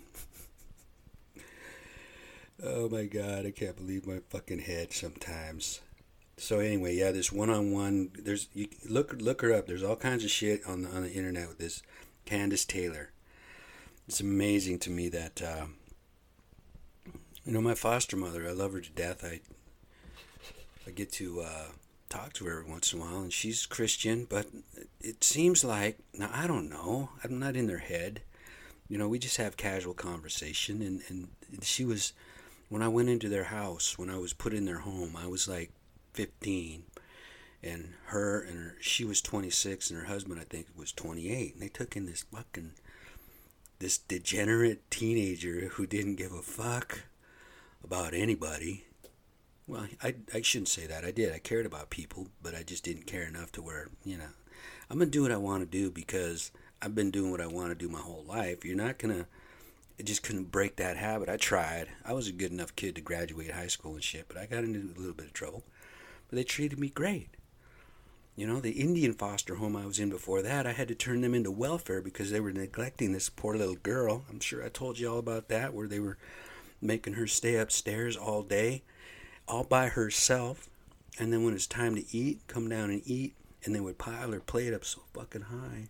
oh 2.62 2.88
my 2.88 3.04
god, 3.04 3.46
I 3.46 3.50
can't 3.50 3.76
believe 3.76 4.06
my 4.06 4.20
fucking 4.30 4.60
head 4.60 4.92
sometimes. 4.92 5.80
So 6.36 6.58
anyway, 6.58 6.96
yeah, 6.96 7.10
this 7.10 7.32
one-on-one. 7.32 8.12
There's 8.18 8.48
you 8.54 8.68
look 8.88 9.14
look 9.20 9.42
her 9.42 9.52
up. 9.52 9.66
There's 9.66 9.82
all 9.82 9.96
kinds 9.96 10.24
of 10.24 10.30
shit 10.30 10.66
on 10.66 10.82
the, 10.82 10.88
on 10.90 11.02
the 11.02 11.12
internet 11.12 11.48
with 11.48 11.58
this 11.58 11.82
Kandiss 12.26 12.66
Taylor 12.66 13.10
it's 14.10 14.20
amazing 14.20 14.80
to 14.80 14.90
me 14.90 15.08
that 15.08 15.40
uh, 15.40 15.66
you 17.44 17.52
know 17.52 17.60
my 17.60 17.76
foster 17.76 18.16
mother. 18.16 18.44
I 18.44 18.50
love 18.50 18.72
her 18.72 18.80
to 18.80 18.90
death. 18.90 19.24
I 19.24 19.38
I 20.84 20.90
get 20.90 21.12
to 21.12 21.42
uh, 21.42 21.66
talk 22.10 22.32
to 22.34 22.44
her 22.44 22.60
every 22.60 22.70
once 22.70 22.92
in 22.92 23.00
a 23.00 23.02
while, 23.02 23.20
and 23.20 23.32
she's 23.32 23.66
Christian, 23.66 24.26
but 24.28 24.46
it 25.00 25.24
seems 25.24 25.64
like 25.64 25.98
now 26.12 26.30
I 26.32 26.46
don't 26.46 26.68
know. 26.68 27.10
I'm 27.24 27.38
not 27.38 27.56
in 27.56 27.66
their 27.66 27.78
head. 27.78 28.22
You 28.88 28.98
know, 28.98 29.08
we 29.08 29.18
just 29.18 29.36
have 29.38 29.56
casual 29.56 29.94
conversation, 29.94 30.82
and 30.82 31.02
and 31.08 31.64
she 31.64 31.84
was 31.84 32.12
when 32.68 32.82
I 32.82 32.88
went 32.88 33.08
into 33.08 33.28
their 33.28 33.44
house 33.44 33.98
when 33.98 34.10
I 34.10 34.18
was 34.18 34.32
put 34.32 34.52
in 34.52 34.66
their 34.66 34.80
home. 34.80 35.16
I 35.16 35.26
was 35.26 35.48
like 35.48 35.72
15 36.14 36.84
and 37.62 37.94
her 38.06 38.40
and 38.40 38.58
her, 38.58 38.76
she 38.80 39.04
was 39.04 39.20
26 39.20 39.90
and 39.90 40.00
her 40.00 40.06
husband 40.06 40.40
I 40.40 40.44
think 40.44 40.66
was 40.76 40.92
28 40.92 41.54
and 41.54 41.62
they 41.62 41.68
took 41.68 41.96
in 41.96 42.06
this 42.06 42.24
fucking 42.32 42.72
this 43.78 43.98
degenerate 43.98 44.90
teenager 44.90 45.68
who 45.72 45.86
didn't 45.86 46.16
give 46.16 46.32
a 46.32 46.42
fuck 46.42 47.02
about 47.82 48.14
anybody. 48.14 48.84
Well, 49.70 49.86
I, 50.02 50.16
I 50.34 50.40
shouldn't 50.40 50.66
say 50.66 50.88
that. 50.88 51.04
I 51.04 51.12
did. 51.12 51.32
I 51.32 51.38
cared 51.38 51.64
about 51.64 51.90
people, 51.90 52.26
but 52.42 52.56
I 52.56 52.64
just 52.64 52.82
didn't 52.82 53.06
care 53.06 53.22
enough 53.22 53.52
to 53.52 53.62
where, 53.62 53.86
you 54.04 54.16
know, 54.16 54.24
I'm 54.90 54.98
going 54.98 55.08
to 55.08 55.16
do 55.16 55.22
what 55.22 55.30
I 55.30 55.36
want 55.36 55.62
to 55.62 55.78
do 55.78 55.92
because 55.92 56.50
I've 56.82 56.96
been 56.96 57.12
doing 57.12 57.30
what 57.30 57.40
I 57.40 57.46
want 57.46 57.68
to 57.68 57.76
do 57.76 57.88
my 57.88 58.00
whole 58.00 58.24
life. 58.24 58.64
You're 58.64 58.74
not 58.74 58.98
going 58.98 59.14
to, 59.14 59.26
I 59.96 60.02
just 60.02 60.24
couldn't 60.24 60.50
break 60.50 60.74
that 60.76 60.96
habit. 60.96 61.28
I 61.28 61.36
tried. 61.36 61.86
I 62.04 62.14
was 62.14 62.26
a 62.26 62.32
good 62.32 62.50
enough 62.50 62.74
kid 62.74 62.96
to 62.96 63.00
graduate 63.00 63.52
high 63.52 63.68
school 63.68 63.94
and 63.94 64.02
shit, 64.02 64.26
but 64.26 64.38
I 64.38 64.46
got 64.46 64.64
into 64.64 64.80
a 64.80 64.98
little 64.98 65.14
bit 65.14 65.26
of 65.26 65.32
trouble. 65.34 65.62
But 66.28 66.34
they 66.34 66.42
treated 66.42 66.80
me 66.80 66.88
great. 66.88 67.28
You 68.34 68.48
know, 68.48 68.58
the 68.58 68.72
Indian 68.72 69.12
foster 69.12 69.54
home 69.54 69.76
I 69.76 69.86
was 69.86 70.00
in 70.00 70.10
before 70.10 70.42
that, 70.42 70.66
I 70.66 70.72
had 70.72 70.88
to 70.88 70.96
turn 70.96 71.20
them 71.20 71.34
into 71.34 71.52
welfare 71.52 72.02
because 72.02 72.32
they 72.32 72.40
were 72.40 72.50
neglecting 72.50 73.12
this 73.12 73.28
poor 73.28 73.54
little 73.56 73.76
girl. 73.76 74.24
I'm 74.30 74.40
sure 74.40 74.64
I 74.64 74.68
told 74.68 74.98
you 74.98 75.12
all 75.12 75.18
about 75.20 75.46
that, 75.46 75.74
where 75.74 75.86
they 75.86 76.00
were 76.00 76.18
making 76.82 77.12
her 77.12 77.28
stay 77.28 77.54
upstairs 77.54 78.16
all 78.16 78.42
day, 78.42 78.82
all 79.50 79.64
by 79.64 79.88
herself. 79.88 80.68
And 81.18 81.32
then 81.32 81.44
when 81.44 81.54
it's 81.54 81.66
time 81.66 81.96
to 81.96 82.16
eat, 82.16 82.40
come 82.46 82.68
down 82.68 82.90
and 82.90 83.02
eat. 83.04 83.34
And 83.64 83.74
they 83.74 83.80
would 83.80 83.98
pile 83.98 84.32
her 84.32 84.40
plate 84.40 84.72
up 84.72 84.84
so 84.84 85.02
fucking 85.12 85.42
high 85.42 85.88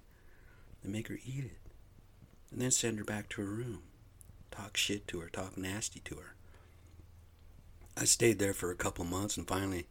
and 0.83 0.93
make 0.93 1.09
her 1.09 1.19
eat 1.25 1.45
it. 1.45 1.59
And 2.51 2.61
then 2.61 2.71
send 2.71 2.99
her 2.99 3.05
back 3.05 3.29
to 3.31 3.43
her 3.43 3.51
room. 3.51 3.83
Talk 4.51 4.77
shit 4.77 5.07
to 5.09 5.21
her, 5.21 5.29
talk 5.29 5.57
nasty 5.57 6.01
to 6.01 6.17
her. 6.17 6.35
I 7.97 8.05
stayed 8.05 8.39
there 8.39 8.55
for 8.55 8.71
a 8.71 8.77
couple 8.77 9.05
months 9.05 9.37
and 9.37 9.47
finally 9.47 9.87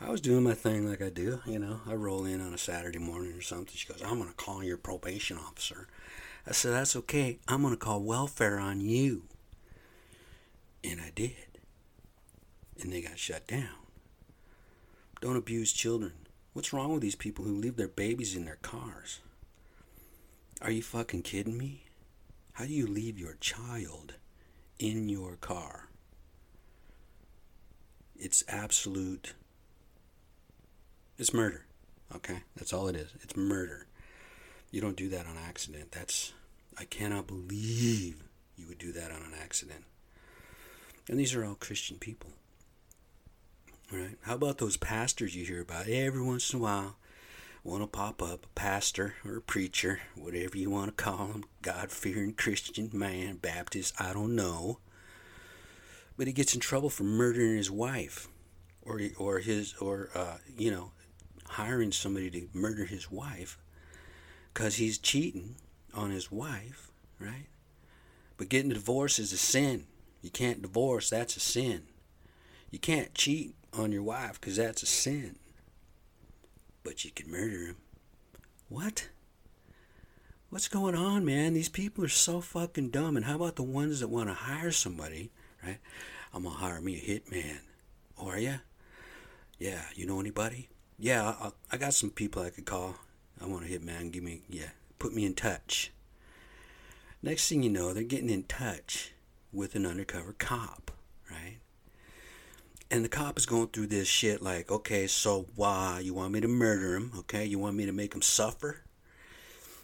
I 0.00 0.10
was 0.10 0.20
doing 0.20 0.44
my 0.44 0.54
thing 0.54 0.88
like 0.88 1.02
I 1.02 1.10
do, 1.10 1.40
you 1.44 1.58
know. 1.58 1.80
I 1.86 1.94
roll 1.94 2.24
in 2.24 2.40
on 2.40 2.54
a 2.54 2.58
Saturday 2.58 3.00
morning 3.00 3.32
or 3.32 3.42
something. 3.42 3.74
She 3.74 3.88
goes, 3.88 4.00
I'm 4.02 4.18
going 4.18 4.30
to 4.30 4.34
call 4.34 4.62
your 4.62 4.76
probation 4.76 5.36
officer. 5.36 5.88
I 6.46 6.52
said, 6.52 6.72
That's 6.72 6.94
okay. 6.96 7.40
I'm 7.48 7.62
going 7.62 7.74
to 7.74 7.78
call 7.78 8.00
welfare 8.00 8.58
on 8.58 8.80
you. 8.80 9.24
And 10.84 11.00
I 11.00 11.10
did. 11.14 11.47
And 12.80 12.92
they 12.92 13.02
got 13.02 13.18
shut 13.18 13.46
down. 13.46 13.68
Don't 15.20 15.36
abuse 15.36 15.72
children. 15.72 16.12
What's 16.52 16.72
wrong 16.72 16.92
with 16.92 17.02
these 17.02 17.16
people 17.16 17.44
who 17.44 17.56
leave 17.56 17.76
their 17.76 17.88
babies 17.88 18.36
in 18.36 18.44
their 18.44 18.58
cars? 18.62 19.20
Are 20.60 20.70
you 20.70 20.82
fucking 20.82 21.22
kidding 21.22 21.56
me? 21.56 21.84
How 22.52 22.64
do 22.64 22.72
you 22.72 22.86
leave 22.86 23.18
your 23.18 23.36
child 23.40 24.14
in 24.78 25.08
your 25.08 25.36
car? 25.36 25.88
It's 28.16 28.42
absolute. 28.48 29.34
It's 31.16 31.32
murder. 31.32 31.64
Okay? 32.14 32.42
That's 32.56 32.72
all 32.72 32.88
it 32.88 32.96
is. 32.96 33.12
It's 33.22 33.36
murder. 33.36 33.86
You 34.70 34.80
don't 34.80 34.96
do 34.96 35.08
that 35.10 35.26
on 35.26 35.36
accident. 35.36 35.92
That's. 35.92 36.32
I 36.76 36.84
cannot 36.84 37.26
believe 37.26 38.22
you 38.56 38.66
would 38.68 38.78
do 38.78 38.92
that 38.92 39.10
on 39.10 39.22
an 39.22 39.34
accident. 39.40 39.84
And 41.08 41.18
these 41.18 41.34
are 41.34 41.44
all 41.44 41.54
Christian 41.54 41.98
people. 41.98 42.30
Right? 43.90 44.18
How 44.22 44.34
about 44.34 44.58
those 44.58 44.76
pastors 44.76 45.34
you 45.34 45.46
hear 45.46 45.62
about 45.62 45.88
every 45.88 46.20
once 46.20 46.52
in 46.52 46.58
a 46.58 46.62
while? 46.62 46.96
Want 47.64 47.82
to 47.82 47.86
pop 47.86 48.22
up 48.22 48.44
a 48.44 48.48
pastor 48.48 49.14
or 49.24 49.36
a 49.36 49.42
preacher, 49.42 50.00
whatever 50.14 50.58
you 50.58 50.70
want 50.70 50.96
to 50.96 51.02
call 51.02 51.28
him, 51.28 51.44
God 51.62 51.90
fearing 51.90 52.34
Christian 52.34 52.90
man, 52.92 53.36
Baptist, 53.36 53.94
I 53.98 54.12
don't 54.12 54.36
know. 54.36 54.78
But 56.16 56.26
he 56.26 56.32
gets 56.32 56.54
in 56.54 56.60
trouble 56.60 56.90
for 56.90 57.04
murdering 57.04 57.56
his 57.56 57.70
wife, 57.70 58.28
or 58.82 59.00
or 59.16 59.38
his 59.38 59.74
or 59.80 60.10
uh, 60.14 60.38
you 60.56 60.70
know, 60.70 60.92
hiring 61.46 61.92
somebody 61.92 62.30
to 62.30 62.48
murder 62.52 62.84
his 62.84 63.10
wife, 63.10 63.58
because 64.52 64.76
he's 64.76 64.98
cheating 64.98 65.56
on 65.94 66.10
his 66.10 66.30
wife, 66.30 66.90
right? 67.18 67.48
But 68.36 68.48
getting 68.48 68.70
a 68.70 68.74
divorce 68.74 69.18
is 69.18 69.32
a 69.32 69.38
sin. 69.38 69.86
You 70.22 70.30
can't 70.30 70.62
divorce, 70.62 71.10
that's 71.10 71.36
a 71.36 71.40
sin. 71.40 71.82
You 72.70 72.78
can't 72.78 73.14
cheat 73.14 73.54
on 73.72 73.92
your 73.92 74.02
wife 74.02 74.40
because 74.40 74.56
that's 74.56 74.82
a 74.82 74.86
sin. 74.86 75.36
But 76.84 77.04
you 77.04 77.10
can 77.10 77.30
murder 77.30 77.66
him. 77.66 77.76
What? 78.68 79.08
What's 80.50 80.68
going 80.68 80.94
on, 80.94 81.24
man? 81.24 81.54
These 81.54 81.68
people 81.68 82.04
are 82.04 82.08
so 82.08 82.40
fucking 82.40 82.90
dumb. 82.90 83.16
And 83.16 83.26
how 83.26 83.36
about 83.36 83.56
the 83.56 83.62
ones 83.62 84.00
that 84.00 84.08
want 84.08 84.28
to 84.28 84.34
hire 84.34 84.70
somebody, 84.70 85.30
right? 85.64 85.78
I'm 86.32 86.44
going 86.44 86.54
to 86.54 86.60
hire 86.60 86.80
me 86.80 86.96
a 86.96 87.00
hitman. 87.00 87.58
Oh, 88.18 88.28
are 88.28 88.38
you? 88.38 88.60
Yeah. 89.58 89.82
You 89.94 90.06
know 90.06 90.20
anybody? 90.20 90.68
Yeah, 90.98 91.34
I, 91.40 91.50
I 91.70 91.76
got 91.76 91.94
some 91.94 92.10
people 92.10 92.42
I 92.42 92.50
could 92.50 92.66
call. 92.66 92.96
I 93.40 93.46
want 93.46 93.64
a 93.64 93.68
hitman. 93.68 94.10
Give 94.10 94.22
me, 94.22 94.42
yeah, 94.48 94.70
put 94.98 95.14
me 95.14 95.24
in 95.24 95.34
touch. 95.34 95.92
Next 97.22 97.48
thing 97.48 97.62
you 97.62 97.70
know, 97.70 97.92
they're 97.92 98.02
getting 98.02 98.30
in 98.30 98.44
touch 98.44 99.12
with 99.52 99.74
an 99.74 99.86
undercover 99.86 100.32
cop, 100.32 100.90
right? 101.30 101.58
And 102.90 103.04
the 103.04 103.08
cop 103.10 103.36
is 103.36 103.44
going 103.44 103.68
through 103.68 103.88
this 103.88 104.08
shit 104.08 104.40
like, 104.40 104.70
okay, 104.70 105.06
so 105.06 105.46
why? 105.54 106.00
You 106.02 106.14
want 106.14 106.32
me 106.32 106.40
to 106.40 106.48
murder 106.48 106.96
him? 106.96 107.12
Okay, 107.18 107.44
you 107.44 107.58
want 107.58 107.76
me 107.76 107.84
to 107.84 107.92
make 107.92 108.14
him 108.14 108.22
suffer? 108.22 108.82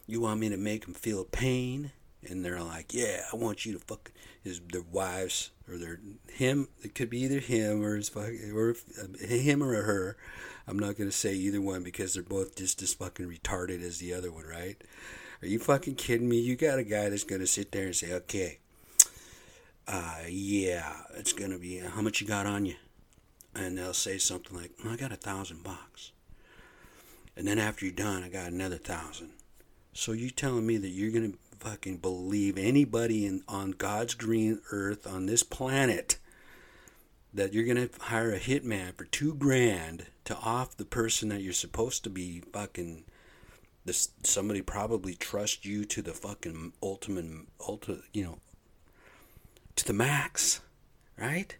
You 0.07 0.23
want 0.23 0.41
me 0.41 0.49
to 0.49 0.57
make 0.57 0.87
him 0.87 0.95
feel 0.95 1.25
pain? 1.25 1.93
And 2.27 2.43
they're 2.43 2.63
like, 2.63 2.95
yeah, 2.95 3.21
I 3.31 3.37
want 3.37 3.67
you 3.67 3.75
to 3.75 3.79
fuck 3.79 4.11
his 4.43 4.59
their 4.73 4.85
wives 4.91 5.51
or 5.69 5.77
their 5.77 6.01
him. 6.33 6.69
It 6.83 6.95
could 6.95 7.11
be 7.11 7.21
either 7.21 7.41
him 7.41 7.85
or 7.85 7.97
his 7.97 8.09
fucking 8.09 8.53
or 8.55 8.75
him 9.21 9.63
or 9.63 9.83
her. 9.83 10.17
I'm 10.67 10.79
not 10.79 10.97
gonna 10.97 11.13
say 11.13 11.35
either 11.35 11.61
one 11.61 11.83
because 11.83 12.15
they're 12.15 12.23
both 12.23 12.57
just 12.57 12.81
as 12.81 12.95
fucking 12.95 13.29
retarded 13.29 13.83
as 13.83 13.99
the 13.99 14.15
other 14.15 14.33
one, 14.33 14.47
right? 14.47 14.83
Are 15.43 15.47
you 15.47 15.59
fucking 15.59 15.97
kidding 15.97 16.29
me? 16.29 16.41
You 16.41 16.57
got 16.57 16.79
a 16.79 16.85
guy 16.85 17.11
that's 17.11 17.25
gonna 17.25 17.47
sit 17.47 17.71
there 17.71 17.85
and 17.85 17.97
say, 17.97 18.15
okay, 18.15 18.61
uh, 19.87 20.21
yeah, 20.27 21.03
it's 21.17 21.35
gonna 21.35 21.59
be 21.59 21.81
how 21.81 22.01
much 22.01 22.23
you 22.23 22.27
got 22.27 22.47
on 22.47 22.65
you 22.65 22.77
and 23.55 23.79
they'll 23.79 23.95
say 23.95 24.19
something 24.19 24.57
like, 24.57 24.73
I 24.87 24.97
got 24.97 25.13
a 25.13 25.17
thousand 25.17 25.63
bucks. 25.63 26.13
And 27.37 27.47
then 27.47 27.59
after 27.59 27.85
you're 27.85 27.95
done, 27.95 28.23
I 28.23 28.29
got 28.29 28.53
another 28.53 28.77
thousand. 28.77 29.31
So 29.93 30.13
you 30.13 30.31
telling 30.31 30.67
me 30.67 30.77
that 30.77 30.89
you're 30.89 31.11
going 31.11 31.33
to 31.33 31.39
fucking 31.59 31.99
believe 31.99 32.59
anybody 32.59 33.27
in, 33.27 33.43
on 33.49 33.73
God's 33.73 34.15
green 34.15 34.61
earth 34.71 35.07
on 35.07 35.27
this 35.27 35.43
planet 35.43 36.19
that 37.33 37.53
you're 37.53 37.65
going 37.65 37.89
to 37.89 37.91
hire 38.05 38.33
a 38.33 38.39
hitman 38.39 38.95
for 38.95 39.05
two 39.05 39.35
grand 39.35 40.07
to 40.25 40.37
off 40.37 40.77
the 40.77 40.85
person 40.85 41.29
that 41.31 41.43
you're 41.43 41.53
supposed 41.53 42.05
to 42.05 42.11
be 42.11 42.41
fucking 42.53 43.05
this 43.85 44.11
somebody 44.23 44.63
probably 44.63 45.15
trust 45.15 45.65
you 45.65 45.85
to 45.85 46.01
the 46.01 46.13
fucking 46.13 46.73
ultimate 46.83 47.47
ultimate 47.69 48.03
you 48.13 48.25
know 48.25 48.39
to 49.77 49.85
the 49.85 49.93
max 49.93 50.61
right 51.19 51.57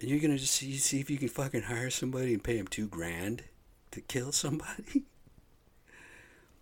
and 0.00 0.08
you're 0.10 0.20
gonna 0.20 0.38
just 0.38 0.54
see, 0.54 0.76
see 0.76 1.00
if 1.00 1.10
you 1.10 1.18
can 1.18 1.28
fucking 1.28 1.62
hire 1.62 1.90
somebody 1.90 2.32
and 2.32 2.42
pay 2.42 2.56
them 2.56 2.66
two 2.66 2.86
grand 2.86 3.44
to 3.90 4.00
kill 4.00 4.32
somebody. 4.32 5.04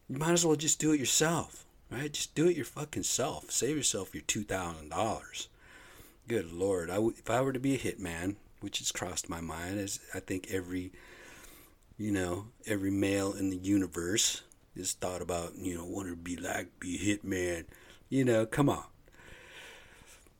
You 0.09 0.18
might 0.18 0.33
as 0.35 0.46
well 0.46 0.55
just 0.55 0.79
do 0.79 0.92
it 0.92 1.01
yourself, 1.01 1.64
right? 1.90 2.12
Just 2.12 2.37
do 2.37 2.46
it 2.46 2.55
your 2.55 2.64
fucking 2.64 3.03
self. 3.03 3.51
Save 3.51 3.77
yourself 3.77 4.14
your 4.14 4.22
two 4.22 4.44
thousand 4.44 4.90
dollars. 4.90 5.49
Good 6.29 6.53
lord, 6.53 6.90
I 6.90 6.94
w- 6.94 7.14
if 7.18 7.29
I 7.29 7.40
were 7.40 7.53
to 7.53 7.59
be 7.59 7.75
a 7.75 7.79
hitman, 7.79 8.37
which 8.61 8.79
has 8.79 8.92
crossed 8.92 9.29
my 9.29 9.40
mind, 9.40 9.81
as 9.81 9.99
I 10.14 10.20
think 10.20 10.46
every, 10.49 10.92
you 11.99 12.12
know, 12.12 12.46
every 12.66 12.92
male 12.92 13.33
in 13.33 13.51
the 13.51 13.57
universe 13.57 14.42
has 14.77 14.92
thought 14.92 15.22
about, 15.22 15.57
you 15.57 15.75
know, 15.75 15.85
what 15.85 16.07
it'd 16.07 16.22
be 16.22 16.37
like 16.37 16.79
be 16.79 16.94
a 16.96 17.16
hitman. 17.16 17.64
You 18.09 18.25
know, 18.25 18.46
come 18.46 18.68
on. 18.68 18.85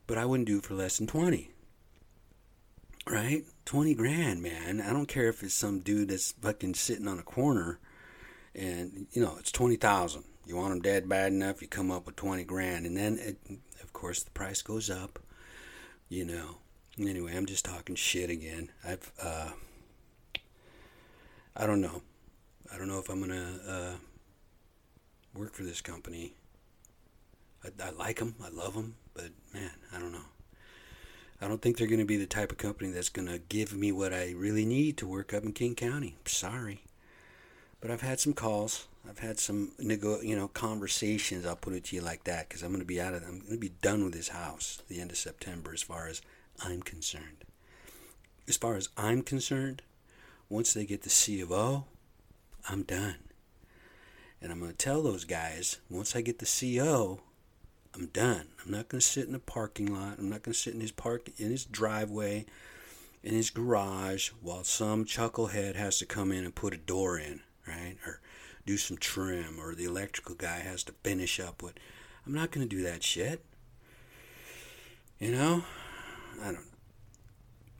But 0.07 0.17
I 0.17 0.23
wouldn't 0.23 0.47
do 0.47 0.59
it 0.59 0.63
for 0.63 0.75
less 0.75 0.97
than 0.97 1.07
twenty 1.07 1.49
right? 3.09 3.43
20 3.65 3.93
grand, 3.95 4.41
man. 4.41 4.81
I 4.81 4.91
don't 4.91 5.07
care 5.07 5.27
if 5.27 5.43
it's 5.43 5.53
some 5.53 5.79
dude 5.79 6.09
that's 6.09 6.31
fucking 6.33 6.75
sitting 6.75 7.07
on 7.07 7.19
a 7.19 7.23
corner 7.23 7.79
and, 8.55 9.07
you 9.11 9.21
know, 9.21 9.35
it's 9.39 9.51
20,000. 9.51 10.23
You 10.45 10.55
want 10.55 10.73
him 10.73 10.81
dead 10.81 11.09
bad 11.09 11.31
enough, 11.33 11.61
you 11.61 11.67
come 11.67 11.91
up 11.91 12.05
with 12.05 12.15
20 12.15 12.43
grand. 12.45 12.85
And 12.85 12.95
then, 12.95 13.19
it, 13.19 13.37
of 13.83 13.93
course, 13.93 14.23
the 14.23 14.31
price 14.31 14.61
goes 14.61 14.89
up, 14.89 15.19
you 16.09 16.25
know. 16.25 16.57
Anyway, 16.99 17.35
I'm 17.35 17.45
just 17.45 17.65
talking 17.65 17.95
shit 17.95 18.29
again. 18.29 18.71
I've, 18.83 19.11
uh, 19.21 19.51
I 21.55 21.67
don't 21.67 21.81
know. 21.81 22.01
I 22.73 22.77
don't 22.77 22.87
know 22.87 22.99
if 22.99 23.09
I'm 23.09 23.19
going 23.19 23.31
to 23.31 23.71
uh, 23.71 23.95
work 25.35 25.53
for 25.53 25.63
this 25.63 25.81
company. 25.81 26.33
I, 27.63 27.69
I 27.83 27.89
like 27.91 28.19
them, 28.19 28.35
I 28.43 28.49
love 28.49 28.73
them, 28.73 28.95
but 29.13 29.29
man, 29.53 29.71
I 29.93 29.99
don't 29.99 30.11
know. 30.11 30.25
I 31.39 31.47
don't 31.47 31.61
think 31.61 31.77
they're 31.77 31.87
going 31.87 31.99
to 31.99 32.05
be 32.05 32.17
the 32.17 32.25
type 32.25 32.51
of 32.51 32.57
company 32.57 32.91
that's 32.91 33.09
going 33.09 33.27
to 33.27 33.37
give 33.37 33.73
me 33.73 33.91
what 33.91 34.13
I 34.13 34.33
really 34.35 34.65
need 34.65 34.97
to 34.97 35.07
work 35.07 35.33
up 35.33 35.43
in 35.43 35.53
King 35.53 35.75
County. 35.75 36.15
Sorry. 36.25 36.83
But 37.79 37.91
I've 37.91 38.01
had 38.01 38.19
some 38.19 38.33
calls. 38.33 38.87
I've 39.07 39.19
had 39.19 39.39
some 39.39 39.71
nego- 39.77 40.21
you 40.21 40.35
know, 40.35 40.47
conversations. 40.47 41.45
I'll 41.45 41.55
put 41.55 41.73
it 41.73 41.85
to 41.85 41.95
you 41.95 42.01
like 42.01 42.23
that 42.23 42.49
because 42.49 42.63
I'm 42.63 42.71
going 42.71 42.81
to 42.81 42.85
be 42.85 42.99
out 42.99 43.13
of. 43.13 43.23
I'm 43.23 43.39
going 43.39 43.51
to 43.51 43.57
be 43.57 43.73
done 43.81 44.03
with 44.03 44.13
this 44.13 44.29
house 44.29 44.81
the 44.89 44.99
end 44.99 45.11
of 45.11 45.17
September, 45.17 45.73
as 45.73 45.83
far 45.83 46.07
as 46.07 46.21
I'm 46.63 46.81
concerned. 46.81 47.45
As 48.47 48.57
far 48.57 48.75
as 48.75 48.89
I'm 48.97 49.21
concerned, 49.21 49.83
once 50.49 50.73
they 50.73 50.85
get 50.85 51.03
the 51.03 51.09
C 51.09 51.39
of 51.41 51.51
O, 51.51 51.85
I'm 52.67 52.83
done. 52.83 53.17
And 54.41 54.51
I'm 54.51 54.59
going 54.59 54.71
to 54.71 54.77
tell 54.77 55.03
those 55.03 55.23
guys 55.23 55.77
once 55.89 56.15
I 56.15 56.21
get 56.21 56.39
the 56.39 56.79
CO, 56.79 57.19
I'm 57.97 58.07
done. 58.07 58.47
I'm 58.63 58.71
not 58.71 58.89
going 58.89 58.99
to 58.99 59.05
sit 59.05 59.27
in 59.27 59.33
a 59.33 59.39
parking 59.39 59.93
lot. 59.93 60.19
I'm 60.19 60.29
not 60.29 60.43
going 60.43 60.53
to 60.53 60.59
sit 60.59 60.75
in 60.75 60.81
his 60.81 60.91
park 60.91 61.29
in 61.37 61.49
his 61.49 61.65
driveway, 61.65 62.45
in 63.23 63.33
his 63.33 63.49
garage, 63.49 64.29
while 64.41 64.63
some 64.63 65.03
chucklehead 65.03 65.75
has 65.75 65.97
to 65.99 66.05
come 66.05 66.31
in 66.31 66.45
and 66.45 66.53
put 66.53 66.73
a 66.73 66.77
door 66.77 67.17
in, 67.17 67.41
right? 67.67 67.97
Or 68.05 68.21
do 68.65 68.77
some 68.77 68.97
trim, 68.97 69.59
or 69.59 69.73
the 69.73 69.85
electrical 69.85 70.35
guy 70.35 70.59
has 70.59 70.83
to 70.83 70.93
finish 71.03 71.39
up 71.39 71.63
what. 71.63 71.79
I'm 72.25 72.33
not 72.33 72.51
going 72.51 72.67
to 72.67 72.75
do 72.75 72.83
that 72.83 73.03
shit. 73.03 73.43
You 75.19 75.31
know, 75.31 75.63
I 76.43 76.51
don't. 76.51 76.67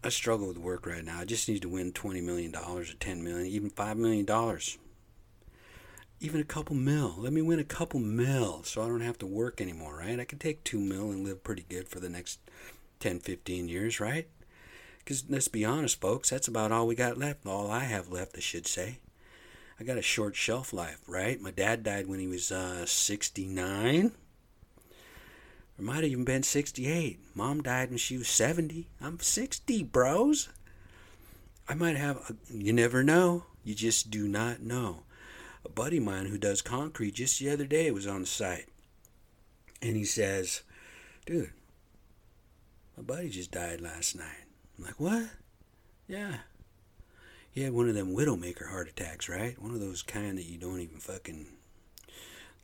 I 0.04 0.10
struggle 0.10 0.48
with 0.48 0.58
work 0.58 0.86
right 0.86 1.04
now. 1.04 1.20
I 1.20 1.26
just 1.26 1.50
need 1.50 1.62
to 1.64 1.70
win 1.70 1.92
twenty 1.92 2.22
million 2.22 2.52
dollars 2.52 2.90
or 2.90 2.96
ten 2.96 3.24
million, 3.24 3.46
even 3.48 3.70
five 3.70 3.98
million 3.98 4.26
dollars 4.26 4.78
even 6.20 6.42
a 6.42 6.46
couple 6.46 6.76
mil. 6.76 7.16
Let 7.18 7.34
me 7.34 7.42
win 7.42 7.60
a 7.60 7.64
couple 7.64 8.00
mil 8.00 8.64
so 8.64 8.82
I 8.82 8.88
don't 8.88 9.02
have 9.02 9.20
to 9.20 9.28
work 9.28 9.62
anymore, 9.62 9.98
right? 9.98 10.20
I 10.20 10.26
can 10.26 10.40
take 10.40 10.64
two 10.64 10.80
mil 10.80 11.12
and 11.12 11.24
live 11.24 11.44
pretty 11.44 11.66
good 11.70 11.88
for 11.88 12.00
the 12.00 12.10
next 12.10 12.40
10, 13.00 13.20
15 13.20 13.70
years, 13.70 14.00
right? 14.00 14.28
Because 15.00 15.24
let's 15.30 15.48
be 15.48 15.64
honest, 15.64 16.02
folks, 16.02 16.30
that's 16.30 16.48
about 16.48 16.72
all 16.72 16.88
we 16.88 16.96
got 16.96 17.18
left. 17.18 17.46
All 17.46 17.72
I 17.72 17.86
have 17.86 18.12
left, 18.12 18.36
I 18.36 18.42
should 18.42 18.68
say. 18.68 19.00
I 19.80 19.84
got 19.84 19.98
a 19.98 20.02
short 20.02 20.36
shelf 20.36 20.74
life, 20.74 21.02
right? 21.08 21.40
My 21.40 21.52
dad 21.52 21.84
died 21.84 22.08
when 22.08 22.20
he 22.20 22.28
was 22.28 22.52
uh, 22.52 22.86
69. 22.86 24.12
Or 25.78 25.84
might 25.84 25.96
have 25.98 26.06
even 26.06 26.26
been 26.26 26.42
68. 26.42 27.20
Mom 27.36 27.62
died 27.62 27.90
when 27.90 28.00
she 28.00 28.18
was 28.18 28.28
70. 28.28 28.90
I'm 29.00 29.20
60, 29.20 29.84
bros. 29.84 30.50
I 31.70 31.76
might 31.76 31.96
have, 31.96 32.18
a, 32.18 32.36
you 32.52 32.74
never 32.74 33.04
know. 33.04 33.44
You 33.64 33.76
just 33.76 34.10
do 34.10 34.28
not 34.28 34.62
know. 34.62 35.04
A 35.68 35.70
buddy 35.70 35.98
of 35.98 36.04
mine 36.04 36.28
who 36.28 36.38
does 36.38 36.62
concrete 36.62 37.16
just 37.16 37.40
the 37.40 37.50
other 37.50 37.66
day 37.66 37.92
was 37.92 38.08
on 38.08 38.22
the 38.22 38.28
site. 38.28 38.68
And 39.82 39.96
he 39.96 40.06
says, 40.06 40.64
Dude, 41.26 41.52
my 42.96 43.04
buddy 43.04 43.30
just 43.30 43.52
died 43.52 43.82
last 43.82 44.16
night. 44.16 44.46
I'm 44.78 44.86
like, 44.86 45.00
What? 45.00 45.26
Yeah. 46.08 46.38
He 47.52 47.64
had 47.64 47.74
one 47.74 47.90
of 47.90 47.96
them 47.96 48.16
widowmaker 48.16 48.70
heart 48.70 48.88
attacks, 48.88 49.28
right? 49.28 49.62
One 49.62 49.74
of 49.74 49.80
those 49.80 50.04
kind 50.04 50.38
that 50.38 50.46
you 50.46 50.58
don't 50.58 50.80
even 50.80 51.00
fucking. 51.00 51.48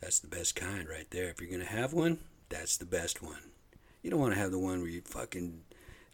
That's 0.00 0.20
the 0.20 0.28
best 0.28 0.54
kind 0.54 0.88
right 0.88 1.10
there. 1.10 1.28
If 1.28 1.40
you're 1.40 1.50
going 1.50 1.60
to 1.60 1.66
have 1.66 1.92
one, 1.92 2.18
that's 2.48 2.76
the 2.76 2.84
best 2.84 3.22
one. 3.22 3.50
You 4.02 4.10
don't 4.10 4.20
want 4.20 4.34
to 4.34 4.38
have 4.38 4.50
the 4.50 4.58
one 4.58 4.80
where 4.80 4.90
you 4.90 5.00
fucking 5.00 5.62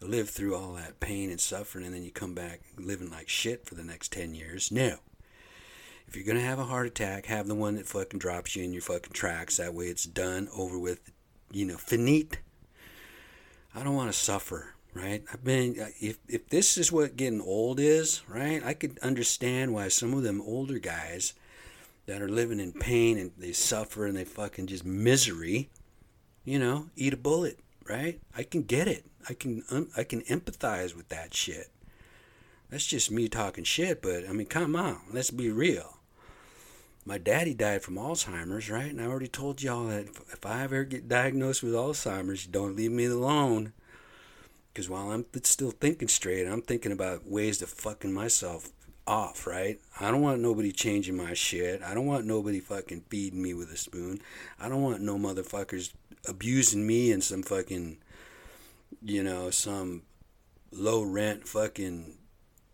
live 0.01 0.29
through 0.29 0.55
all 0.55 0.73
that 0.73 0.99
pain 0.99 1.29
and 1.29 1.39
suffering 1.39 1.85
and 1.85 1.93
then 1.93 2.03
you 2.03 2.11
come 2.11 2.33
back 2.33 2.61
living 2.77 3.11
like 3.11 3.29
shit 3.29 3.65
for 3.65 3.75
the 3.75 3.83
next 3.83 4.11
10 4.11 4.33
years. 4.33 4.71
No. 4.71 4.97
If 6.07 6.15
you're 6.15 6.25
going 6.25 6.37
to 6.37 6.43
have 6.43 6.59
a 6.59 6.65
heart 6.65 6.87
attack, 6.87 7.25
have 7.25 7.47
the 7.47 7.55
one 7.55 7.75
that 7.75 7.87
fucking 7.87 8.19
drops 8.19 8.55
you 8.55 8.63
in 8.63 8.73
your 8.73 8.81
fucking 8.81 9.13
tracks. 9.13 9.57
That 9.57 9.73
way 9.73 9.85
it's 9.85 10.03
done, 10.03 10.49
over 10.55 10.77
with, 10.77 11.11
you 11.51 11.65
know, 11.65 11.77
finite. 11.77 12.39
I 13.73 13.83
don't 13.83 13.95
want 13.95 14.11
to 14.11 14.17
suffer, 14.17 14.73
right? 14.93 15.23
I've 15.31 15.43
been, 15.43 15.79
uh, 15.79 15.87
if, 16.01 16.17
if 16.27 16.49
this 16.49 16.77
is 16.77 16.91
what 16.91 17.15
getting 17.15 17.41
old 17.41 17.79
is, 17.79 18.21
right, 18.27 18.61
I 18.65 18.73
could 18.73 18.99
understand 18.99 19.73
why 19.73 19.87
some 19.87 20.13
of 20.13 20.23
them 20.23 20.41
older 20.41 20.79
guys 20.79 21.33
that 22.05 22.21
are 22.21 22.29
living 22.29 22.59
in 22.59 22.73
pain 22.73 23.17
and 23.17 23.31
they 23.37 23.53
suffer 23.53 24.05
and 24.05 24.17
they 24.17 24.25
fucking 24.25 24.67
just 24.67 24.83
misery, 24.83 25.69
you 26.43 26.59
know, 26.59 26.89
eat 26.97 27.13
a 27.13 27.17
bullet, 27.17 27.59
right? 27.87 28.19
I 28.35 28.43
can 28.43 28.63
get 28.63 28.87
it. 28.87 29.05
I 29.29 29.33
can 29.33 29.63
I 29.95 30.03
can 30.03 30.21
empathize 30.21 30.95
with 30.95 31.09
that 31.09 31.33
shit. 31.33 31.69
That's 32.71 32.85
just 32.85 33.11
me 33.11 33.27
talking 33.27 33.65
shit, 33.65 34.01
but 34.01 34.27
I 34.27 34.31
mean, 34.31 34.47
come 34.47 34.77
on, 34.77 35.01
let's 35.11 35.29
be 35.29 35.51
real. 35.51 35.97
My 37.05 37.17
daddy 37.17 37.53
died 37.53 37.83
from 37.83 37.95
Alzheimer's, 37.95 38.69
right? 38.69 38.89
And 38.89 39.01
I 39.01 39.05
already 39.05 39.27
told 39.27 39.61
y'all 39.61 39.87
that 39.87 40.05
if 40.31 40.45
I 40.45 40.63
ever 40.63 40.85
get 40.85 41.09
diagnosed 41.09 41.63
with 41.63 41.73
Alzheimer's, 41.73 42.45
don't 42.45 42.77
leave 42.77 42.91
me 42.91 43.05
alone. 43.05 43.73
Because 44.71 44.89
while 44.89 45.11
I'm 45.11 45.25
still 45.43 45.71
thinking 45.71 46.07
straight, 46.07 46.47
I'm 46.47 46.61
thinking 46.61 46.93
about 46.93 47.27
ways 47.27 47.57
to 47.57 47.67
fucking 47.67 48.13
myself 48.13 48.69
off, 49.05 49.45
right? 49.45 49.77
I 49.99 50.09
don't 50.09 50.21
want 50.21 50.39
nobody 50.39 50.71
changing 50.71 51.17
my 51.17 51.33
shit. 51.33 51.81
I 51.81 51.93
don't 51.93 52.05
want 52.05 52.25
nobody 52.25 52.61
fucking 52.61 53.03
feeding 53.09 53.41
me 53.41 53.53
with 53.53 53.69
a 53.71 53.77
spoon. 53.77 54.21
I 54.59 54.69
don't 54.69 54.83
want 54.83 55.01
no 55.01 55.17
motherfuckers 55.17 55.91
abusing 56.25 56.87
me 56.87 57.11
in 57.11 57.19
some 57.19 57.43
fucking, 57.43 57.97
you 59.01 59.23
know, 59.23 59.49
some 59.49 60.03
low 60.71 61.03
rent 61.03 61.47
fucking 61.49 62.15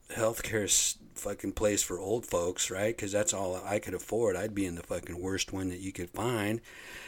healthcare 0.10 0.96
fucking 1.15 1.54
place 1.54 1.84
for 1.84 2.00
old 2.00 2.26
folks, 2.26 2.70
right? 2.70 2.96
Because 2.96 3.12
that's 3.12 3.34
all 3.34 3.60
I 3.63 3.80
could 3.80 3.93
afford. 3.93 4.36
I'd 4.36 4.56
be 4.56 4.65
in 4.65 4.76
the 4.76 4.84
fucking 4.84 5.20
worst 5.20 5.52
one 5.52 5.70
that 5.70 5.80
you 5.80 5.91
could 5.91 6.10
find. 6.10 6.62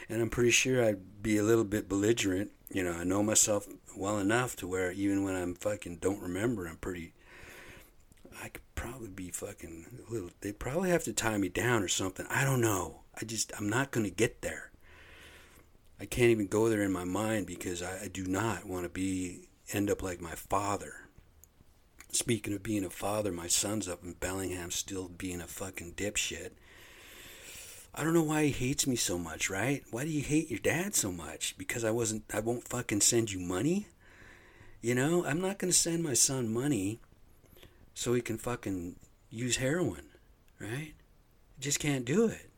And 0.09 0.21
I'm 0.21 0.29
pretty 0.29 0.51
sure 0.51 0.83
I'd 0.83 1.21
be 1.21 1.38
a 1.38 1.43
little 1.43 1.63
bit 1.63 1.88
belligerent. 1.88 2.51
You 2.71 2.83
know, 2.83 2.93
I 2.93 3.03
know 3.03 3.23
myself 3.23 3.67
well 3.95 4.19
enough 4.19 4.55
to 4.57 4.67
where 4.67 4.91
even 4.91 5.23
when 5.23 5.35
I'm 5.35 5.55
fucking 5.55 5.97
don't 5.97 6.21
remember, 6.21 6.67
I'm 6.67 6.77
pretty 6.77 7.13
I 8.41 8.49
could 8.49 8.63
probably 8.75 9.09
be 9.09 9.29
fucking 9.31 10.03
a 10.07 10.12
little. 10.12 10.29
They 10.41 10.51
probably 10.51 10.89
have 10.91 11.03
to 11.05 11.13
tie 11.13 11.38
me 11.38 11.49
down 11.49 11.83
or 11.83 11.88
something. 11.88 12.25
I 12.29 12.43
don't 12.45 12.62
know. 12.62 13.01
I 13.19 13.25
just 13.25 13.51
I'm 13.57 13.69
not 13.69 13.91
gonna 13.91 14.09
get 14.09 14.41
there. 14.41 14.71
I 15.99 16.05
can't 16.05 16.29
even 16.29 16.47
go 16.47 16.69
there 16.69 16.81
in 16.81 16.93
my 16.93 17.03
mind 17.03 17.45
because 17.45 17.81
I, 17.81 18.03
I 18.03 18.07
do 18.07 18.25
not 18.25 18.65
want 18.65 18.83
to 18.83 18.89
be 18.89 19.49
end 19.73 19.89
up 19.89 20.01
like 20.01 20.21
my 20.21 20.35
father. 20.35 21.08
Speaking 22.11 22.53
of 22.53 22.63
being 22.63 22.83
a 22.83 22.89
father, 22.89 23.31
my 23.31 23.47
son's 23.47 23.87
up 23.87 24.03
in 24.03 24.13
Bellingham 24.13 24.71
still 24.71 25.07
being 25.07 25.41
a 25.41 25.47
fucking 25.47 25.93
dipshit. 25.93 26.51
I 27.93 28.03
don't 28.03 28.13
know 28.13 28.23
why 28.23 28.45
he 28.45 28.51
hates 28.51 28.87
me 28.87 28.95
so 28.95 29.17
much, 29.17 29.49
right? 29.49 29.83
Why 29.91 30.05
do 30.05 30.09
you 30.09 30.21
hate 30.21 30.49
your 30.49 30.59
dad 30.59 30.95
so 30.95 31.11
much? 31.11 31.55
Because 31.57 31.83
I 31.83 31.91
wasn't 31.91 32.23
I 32.33 32.39
won't 32.39 32.67
fucking 32.67 33.01
send 33.01 33.31
you 33.31 33.39
money? 33.39 33.87
You 34.81 34.95
know, 34.95 35.25
I'm 35.25 35.41
not 35.41 35.57
going 35.59 35.71
to 35.71 35.77
send 35.77 36.03
my 36.03 36.13
son 36.13 36.51
money 36.51 36.99
so 37.93 38.13
he 38.13 38.21
can 38.21 38.37
fucking 38.37 38.95
use 39.29 39.57
heroin, 39.57 40.05
right? 40.59 40.93
Just 41.59 41.79
can't 41.79 42.05
do 42.05 42.27
it. 42.27 42.49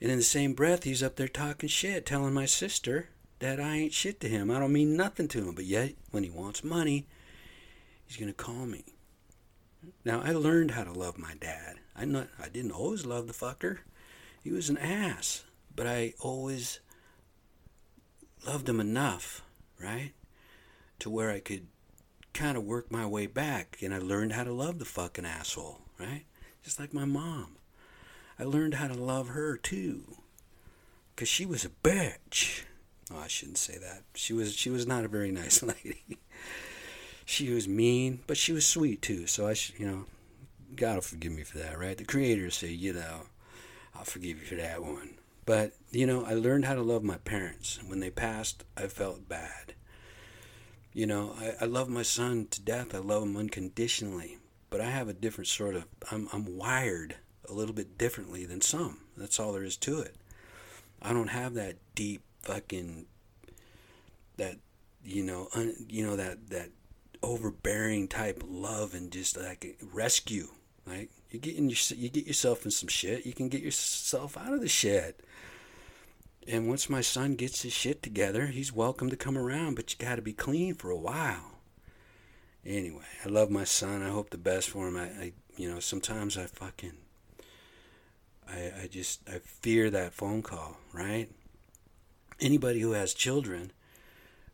And 0.00 0.10
in 0.10 0.18
the 0.18 0.24
same 0.24 0.54
breath, 0.54 0.82
he's 0.82 1.02
up 1.02 1.14
there 1.14 1.28
talking 1.28 1.68
shit, 1.68 2.04
telling 2.04 2.34
my 2.34 2.46
sister 2.46 3.10
that 3.38 3.60
I 3.60 3.76
ain't 3.76 3.92
shit 3.92 4.18
to 4.20 4.28
him. 4.28 4.50
I 4.50 4.58
don't 4.58 4.72
mean 4.72 4.96
nothing 4.96 5.28
to 5.28 5.38
him. 5.38 5.54
But 5.54 5.66
yet, 5.66 5.92
when 6.10 6.24
he 6.24 6.30
wants 6.30 6.64
money, 6.64 7.06
he's 8.06 8.16
going 8.16 8.32
to 8.32 8.34
call 8.34 8.66
me. 8.66 8.84
Now, 10.04 10.20
I 10.22 10.32
learned 10.32 10.72
how 10.72 10.84
to 10.84 10.92
love 10.92 11.18
my 11.18 11.34
dad. 11.40 11.76
I 11.96 12.04
not, 12.04 12.28
I 12.42 12.48
didn't 12.48 12.72
always 12.72 13.04
love 13.04 13.26
the 13.26 13.32
fucker. 13.32 13.78
He 14.42 14.50
was 14.52 14.68
an 14.68 14.78
ass. 14.78 15.44
But 15.74 15.86
I 15.86 16.14
always 16.20 16.80
loved 18.46 18.68
him 18.68 18.80
enough, 18.80 19.42
right? 19.80 20.12
To 21.00 21.10
where 21.10 21.30
I 21.30 21.40
could 21.40 21.66
kind 22.32 22.56
of 22.56 22.64
work 22.64 22.90
my 22.90 23.06
way 23.06 23.26
back 23.26 23.78
and 23.82 23.94
I 23.94 23.98
learned 23.98 24.32
how 24.32 24.44
to 24.44 24.52
love 24.52 24.78
the 24.78 24.84
fucking 24.84 25.26
asshole, 25.26 25.80
right? 25.98 26.24
Just 26.62 26.78
like 26.80 26.94
my 26.94 27.04
mom. 27.04 27.56
I 28.38 28.44
learned 28.44 28.74
how 28.74 28.88
to 28.88 28.94
love 28.94 29.28
her 29.28 29.56
too. 29.56 30.16
Cause 31.16 31.28
she 31.28 31.44
was 31.44 31.64
a 31.64 31.68
bitch. 31.68 32.62
Oh, 33.12 33.18
I 33.18 33.28
shouldn't 33.28 33.58
say 33.58 33.76
that. 33.78 34.02
She 34.14 34.32
was 34.32 34.54
she 34.54 34.70
was 34.70 34.86
not 34.86 35.04
a 35.04 35.08
very 35.08 35.30
nice 35.30 35.62
lady. 35.62 36.18
She 37.32 37.50
was 37.50 37.66
mean, 37.66 38.20
but 38.26 38.36
she 38.36 38.52
was 38.52 38.66
sweet 38.66 39.00
too. 39.00 39.26
So 39.26 39.48
I 39.48 39.54
you 39.78 39.86
know, 39.86 40.04
God 40.76 40.96
will 40.96 41.00
forgive 41.02 41.32
me 41.32 41.42
for 41.42 41.58
that, 41.58 41.78
right? 41.78 41.96
The 41.96 42.04
creators 42.04 42.58
say, 42.58 42.68
you 42.68 42.92
know, 42.92 43.22
I'll 43.94 44.04
forgive 44.04 44.38
you 44.38 44.44
for 44.44 44.56
that 44.56 44.82
one. 44.82 45.14
But, 45.46 45.72
you 45.90 46.06
know, 46.06 46.24
I 46.26 46.34
learned 46.34 46.66
how 46.66 46.74
to 46.74 46.82
love 46.82 47.02
my 47.02 47.16
parents. 47.16 47.80
When 47.86 48.00
they 48.00 48.10
passed, 48.10 48.64
I 48.76 48.86
felt 48.86 49.28
bad. 49.28 49.74
You 50.92 51.06
know, 51.06 51.34
I, 51.40 51.54
I 51.62 51.64
love 51.64 51.88
my 51.88 52.02
son 52.02 52.48
to 52.50 52.60
death. 52.60 52.94
I 52.94 52.98
love 52.98 53.22
him 53.22 53.36
unconditionally. 53.36 54.38
But 54.68 54.82
I 54.82 54.90
have 54.90 55.08
a 55.08 55.14
different 55.14 55.48
sort 55.48 55.74
of, 55.74 55.86
I'm, 56.10 56.28
I'm 56.32 56.58
wired 56.58 57.16
a 57.48 57.52
little 57.54 57.74
bit 57.74 57.96
differently 57.96 58.44
than 58.44 58.60
some. 58.60 58.98
That's 59.16 59.40
all 59.40 59.52
there 59.52 59.64
is 59.64 59.78
to 59.78 60.00
it. 60.00 60.16
I 61.00 61.12
don't 61.14 61.28
have 61.28 61.54
that 61.54 61.76
deep 61.94 62.22
fucking, 62.42 63.06
that, 64.36 64.56
you 65.02 65.22
know, 65.22 65.48
un, 65.54 65.74
you 65.88 66.06
know, 66.06 66.16
that, 66.16 66.50
that 66.50 66.68
overbearing 67.22 68.08
type 68.08 68.42
love 68.46 68.94
and 68.94 69.10
just 69.10 69.36
like 69.36 69.78
rescue. 69.92 70.48
Like 70.86 71.10
you 71.30 71.38
get 71.38 71.56
in 71.56 71.68
your, 71.68 71.78
you 71.96 72.08
get 72.08 72.26
yourself 72.26 72.64
in 72.64 72.70
some 72.70 72.88
shit, 72.88 73.26
you 73.26 73.32
can 73.32 73.48
get 73.48 73.62
yourself 73.62 74.36
out 74.36 74.52
of 74.52 74.60
the 74.60 74.68
shit. 74.68 75.20
And 76.48 76.68
once 76.68 76.90
my 76.90 77.02
son 77.02 77.36
gets 77.36 77.62
his 77.62 77.72
shit 77.72 78.02
together, 78.02 78.46
he's 78.46 78.72
welcome 78.72 79.10
to 79.10 79.16
come 79.16 79.38
around, 79.38 79.76
but 79.76 79.92
you 79.92 80.04
got 80.04 80.16
to 80.16 80.22
be 80.22 80.32
clean 80.32 80.74
for 80.74 80.90
a 80.90 80.98
while. 80.98 81.60
Anyway, 82.66 83.04
I 83.24 83.28
love 83.28 83.50
my 83.50 83.64
son. 83.64 84.02
I 84.02 84.10
hope 84.10 84.30
the 84.30 84.38
best 84.38 84.70
for 84.70 84.88
him. 84.88 84.96
I, 84.96 85.04
I 85.04 85.32
you 85.56 85.72
know, 85.72 85.78
sometimes 85.78 86.36
I 86.36 86.46
fucking, 86.46 86.94
I, 88.48 88.72
I 88.82 88.88
just, 88.90 89.20
I 89.28 89.38
fear 89.38 89.90
that 89.90 90.14
phone 90.14 90.42
call, 90.42 90.78
right? 90.92 91.28
Anybody 92.40 92.80
who 92.80 92.92
has 92.92 93.14
children, 93.14 93.72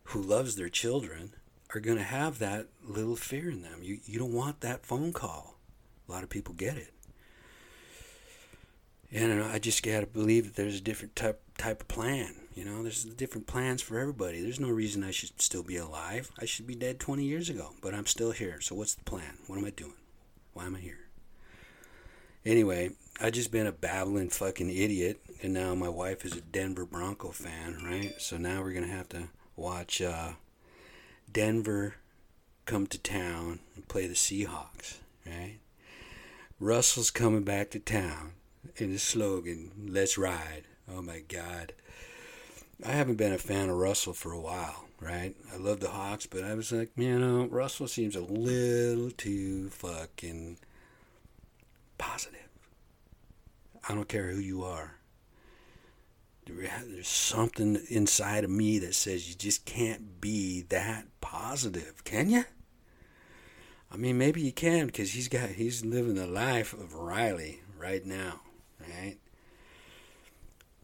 who 0.05 0.21
loves 0.21 0.55
their 0.55 0.69
children, 0.69 1.33
are 1.73 1.79
going 1.79 1.97
to 1.97 2.03
have 2.03 2.39
that 2.39 2.67
little 2.83 3.15
fear 3.15 3.49
in 3.49 3.61
them. 3.61 3.79
You, 3.81 3.99
you 4.05 4.19
don't 4.19 4.33
want 4.33 4.61
that 4.61 4.85
phone 4.85 5.13
call. 5.13 5.55
A 6.07 6.11
lot 6.11 6.23
of 6.23 6.29
people 6.29 6.53
get 6.53 6.77
it. 6.77 6.93
And 9.11 9.43
I 9.43 9.59
just 9.59 9.83
got 9.83 10.01
to 10.01 10.05
believe 10.07 10.45
that 10.45 10.55
there's 10.55 10.77
a 10.77 10.81
different 10.81 11.15
type 11.15 11.41
type 11.57 11.81
of 11.81 11.87
plan. 11.87 12.35
You 12.53 12.63
know, 12.63 12.83
there's 12.83 13.03
different 13.03 13.47
plans 13.47 13.81
for 13.81 13.97
everybody. 13.97 14.41
There's 14.41 14.59
no 14.59 14.69
reason 14.69 15.03
I 15.03 15.11
should 15.11 15.41
still 15.41 15.63
be 15.63 15.77
alive. 15.77 16.31
I 16.39 16.45
should 16.45 16.67
be 16.67 16.75
dead 16.75 16.99
20 16.99 17.23
years 17.23 17.49
ago, 17.49 17.71
but 17.81 17.93
I'm 17.93 18.05
still 18.05 18.31
here. 18.31 18.61
So 18.61 18.75
what's 18.75 18.93
the 18.93 19.03
plan? 19.03 19.37
What 19.47 19.57
am 19.57 19.65
I 19.65 19.71
doing? 19.71 19.93
Why 20.53 20.65
am 20.65 20.75
I 20.75 20.79
here? 20.79 20.99
Anyway, 22.45 22.91
I 23.19 23.29
just 23.31 23.51
been 23.51 23.67
a 23.67 23.71
babbling 23.71 24.29
fucking 24.29 24.69
idiot, 24.69 25.19
and 25.43 25.53
now 25.53 25.75
my 25.75 25.89
wife 25.89 26.23
is 26.23 26.35
a 26.35 26.41
Denver 26.41 26.85
Bronco 26.85 27.31
fan, 27.31 27.81
right? 27.83 28.13
So 28.19 28.37
now 28.37 28.61
we're 28.61 28.73
gonna 28.73 28.87
have 28.87 29.09
to 29.09 29.29
watch 29.55 30.01
uh, 30.01 30.31
Denver 31.31 31.95
come 32.65 32.87
to 32.87 32.97
town 32.97 33.59
and 33.75 33.87
play 33.87 34.07
the 34.07 34.13
Seahawks, 34.13 34.97
right? 35.25 35.59
Russell's 36.59 37.11
coming 37.11 37.43
back 37.43 37.71
to 37.71 37.79
town 37.79 38.33
and 38.77 38.91
his 38.91 39.03
slogan, 39.03 39.71
let's 39.87 40.17
ride. 40.17 40.63
Oh 40.91 41.01
my 41.01 41.19
God. 41.27 41.73
I 42.85 42.91
haven't 42.91 43.17
been 43.17 43.33
a 43.33 43.37
fan 43.37 43.69
of 43.69 43.77
Russell 43.77 44.13
for 44.13 44.31
a 44.31 44.39
while, 44.39 44.85
right? 45.01 45.35
I 45.53 45.57
love 45.57 45.79
the 45.79 45.89
Hawks, 45.89 46.25
but 46.25 46.43
I 46.43 46.53
was 46.53 46.71
like, 46.71 46.91
you 46.95 47.19
know, 47.19 47.45
Russell 47.47 47.87
seems 47.87 48.15
a 48.15 48.21
little 48.21 49.11
too 49.11 49.69
fucking 49.69 50.57
positive. 51.97 52.47
I 53.87 53.95
don't 53.95 54.07
care 54.07 54.31
who 54.31 54.39
you 54.39 54.63
are. 54.63 54.98
There's 56.49 57.07
something 57.07 57.79
inside 57.89 58.43
of 58.43 58.49
me 58.49 58.79
that 58.79 58.95
says 58.95 59.29
you 59.29 59.35
just 59.35 59.65
can't 59.65 60.19
be 60.21 60.61
that 60.69 61.05
positive, 61.21 62.03
can 62.03 62.29
you? 62.29 62.45
I 63.91 63.97
mean, 63.97 64.17
maybe 64.17 64.41
you 64.41 64.51
can 64.51 64.87
because 64.87 65.13
he's 65.13 65.27
got 65.27 65.49
he's 65.49 65.83
living 65.83 66.15
the 66.15 66.27
life 66.27 66.73
of 66.73 66.93
Riley 66.93 67.61
right 67.77 68.05
now 68.05 68.41
right? 68.79 69.17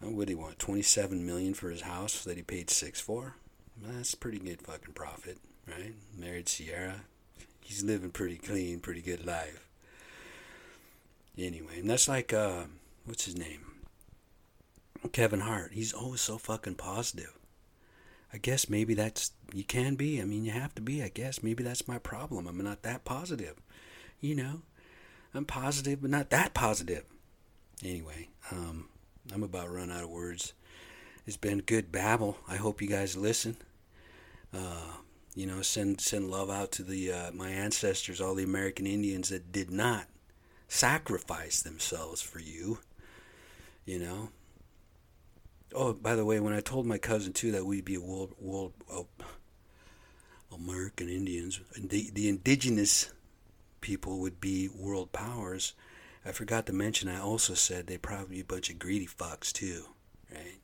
What 0.02 0.28
do 0.28 0.32
he 0.32 0.36
want? 0.36 0.60
Twenty-seven 0.60 1.26
million 1.26 1.54
for 1.54 1.70
his 1.70 1.82
house 1.82 2.24
that 2.26 2.38
he 2.38 2.44
paid 2.44 2.70
six 2.70 3.02
for. 3.02 3.36
That's 3.82 4.16
pretty 4.16 4.40
good 4.40 4.62
fucking 4.62 4.94
profit, 4.94 5.38
right? 5.68 5.94
Married 6.18 6.46
Ciara, 6.46 7.02
he's 7.62 7.84
living 7.84 8.12
pretty 8.12 8.38
clean, 8.38 8.80
pretty 8.80 9.02
good 9.02 9.26
life. 9.26 9.68
Anyway, 11.38 11.80
and 11.80 11.90
that's 11.90 12.08
like 12.08 12.34
uh, 12.34 12.66
what's 13.06 13.26
his 13.26 13.38
name? 13.38 13.62
Kevin 15.16 15.40
Hart. 15.40 15.72
He's 15.72 15.94
always 15.94 16.20
so 16.20 16.38
fucking 16.38 16.76
positive. 16.76 17.32
I 18.34 18.38
guess 18.38 18.70
maybe 18.70 18.96
that's 18.96 19.32
you 19.54 19.64
can 19.64 19.96
be. 19.96 20.22
I 20.22 20.26
mean, 20.26 20.44
you 20.44 20.52
have 20.52 20.76
to 20.76 20.82
be. 20.82 21.02
I 21.02 21.08
guess 21.08 21.42
maybe 21.42 21.64
that's 21.64 21.88
my 21.88 21.98
problem. 21.98 22.48
I'm 22.48 22.58
not 22.58 22.82
that 22.82 23.06
positive. 23.06 23.56
You 24.20 24.36
know, 24.36 24.62
I'm 25.34 25.46
positive, 25.46 26.02
but 26.02 26.12
not 26.12 26.32
that 26.32 26.54
positive. 26.54 27.06
Anyway, 27.82 28.28
um, 28.52 28.90
I'm 29.34 29.42
about 29.42 29.72
run 29.72 29.90
out 29.90 30.04
of 30.04 30.10
words. 30.10 30.52
It's 31.26 31.38
been 31.38 31.60
good 31.60 31.94
babble. 31.94 32.38
I 32.46 32.58
hope 32.58 32.82
you 32.82 32.90
guys 32.90 33.16
listen. 33.16 33.56
Uh, 34.54 34.98
you 35.34 35.46
know, 35.46 35.62
send 35.62 36.02
send 36.02 36.30
love 36.30 36.50
out 36.50 36.74
to 36.74 36.84
the 36.84 37.14
uh, 37.14 37.32
my 37.32 37.52
ancestors, 37.52 38.20
all 38.20 38.36
the 38.36 38.44
American 38.44 38.86
Indians 38.86 39.30
that 39.30 39.54
did 39.54 39.72
not 39.72 40.08
sacrifice 40.68 41.62
themselves 41.62 42.22
for 42.22 42.40
you. 42.40 42.80
You 43.86 44.00
know. 44.00 44.30
Oh, 45.76 45.94
by 45.94 46.16
the 46.16 46.26
way, 46.26 46.40
when 46.40 46.54
I 46.54 46.62
told 46.62 46.86
my 46.86 46.98
cousin 46.98 47.34
too 47.34 47.52
that 47.52 47.66
we'd 47.66 47.86
be 47.86 47.96
a 47.96 48.02
world 48.02 48.34
world 48.40 48.74
oh, 48.92 49.08
American 50.54 51.10
Indians, 51.10 51.60
the 51.78 52.10
the 52.14 52.30
indigenous 52.30 53.12
people 53.82 54.20
would 54.20 54.40
be 54.40 54.70
world 54.70 55.12
powers. 55.12 55.74
I 56.26 56.32
forgot 56.32 56.66
to 56.66 56.74
mention. 56.74 57.10
I 57.10 57.20
also 57.20 57.54
said 57.54 57.86
they'd 57.86 58.02
probably 58.02 58.38
be 58.38 58.42
a 58.42 58.46
bunch 58.46 58.70
of 58.70 58.80
greedy 58.80 59.06
fucks 59.06 59.52
too, 59.52 59.86
right? 60.32 60.60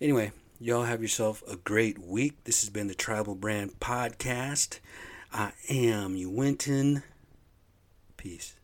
Anyway, 0.00 0.32
Y'all 0.62 0.84
have 0.84 1.02
yourself 1.02 1.42
a 1.50 1.56
great 1.56 1.98
week. 1.98 2.44
This 2.44 2.60
has 2.60 2.70
been 2.70 2.86
the 2.86 2.94
Tribal 2.94 3.34
Brand 3.34 3.80
Podcast. 3.80 4.78
I 5.32 5.50
am 5.68 6.14
Winton. 6.36 7.02
Peace. 8.16 8.54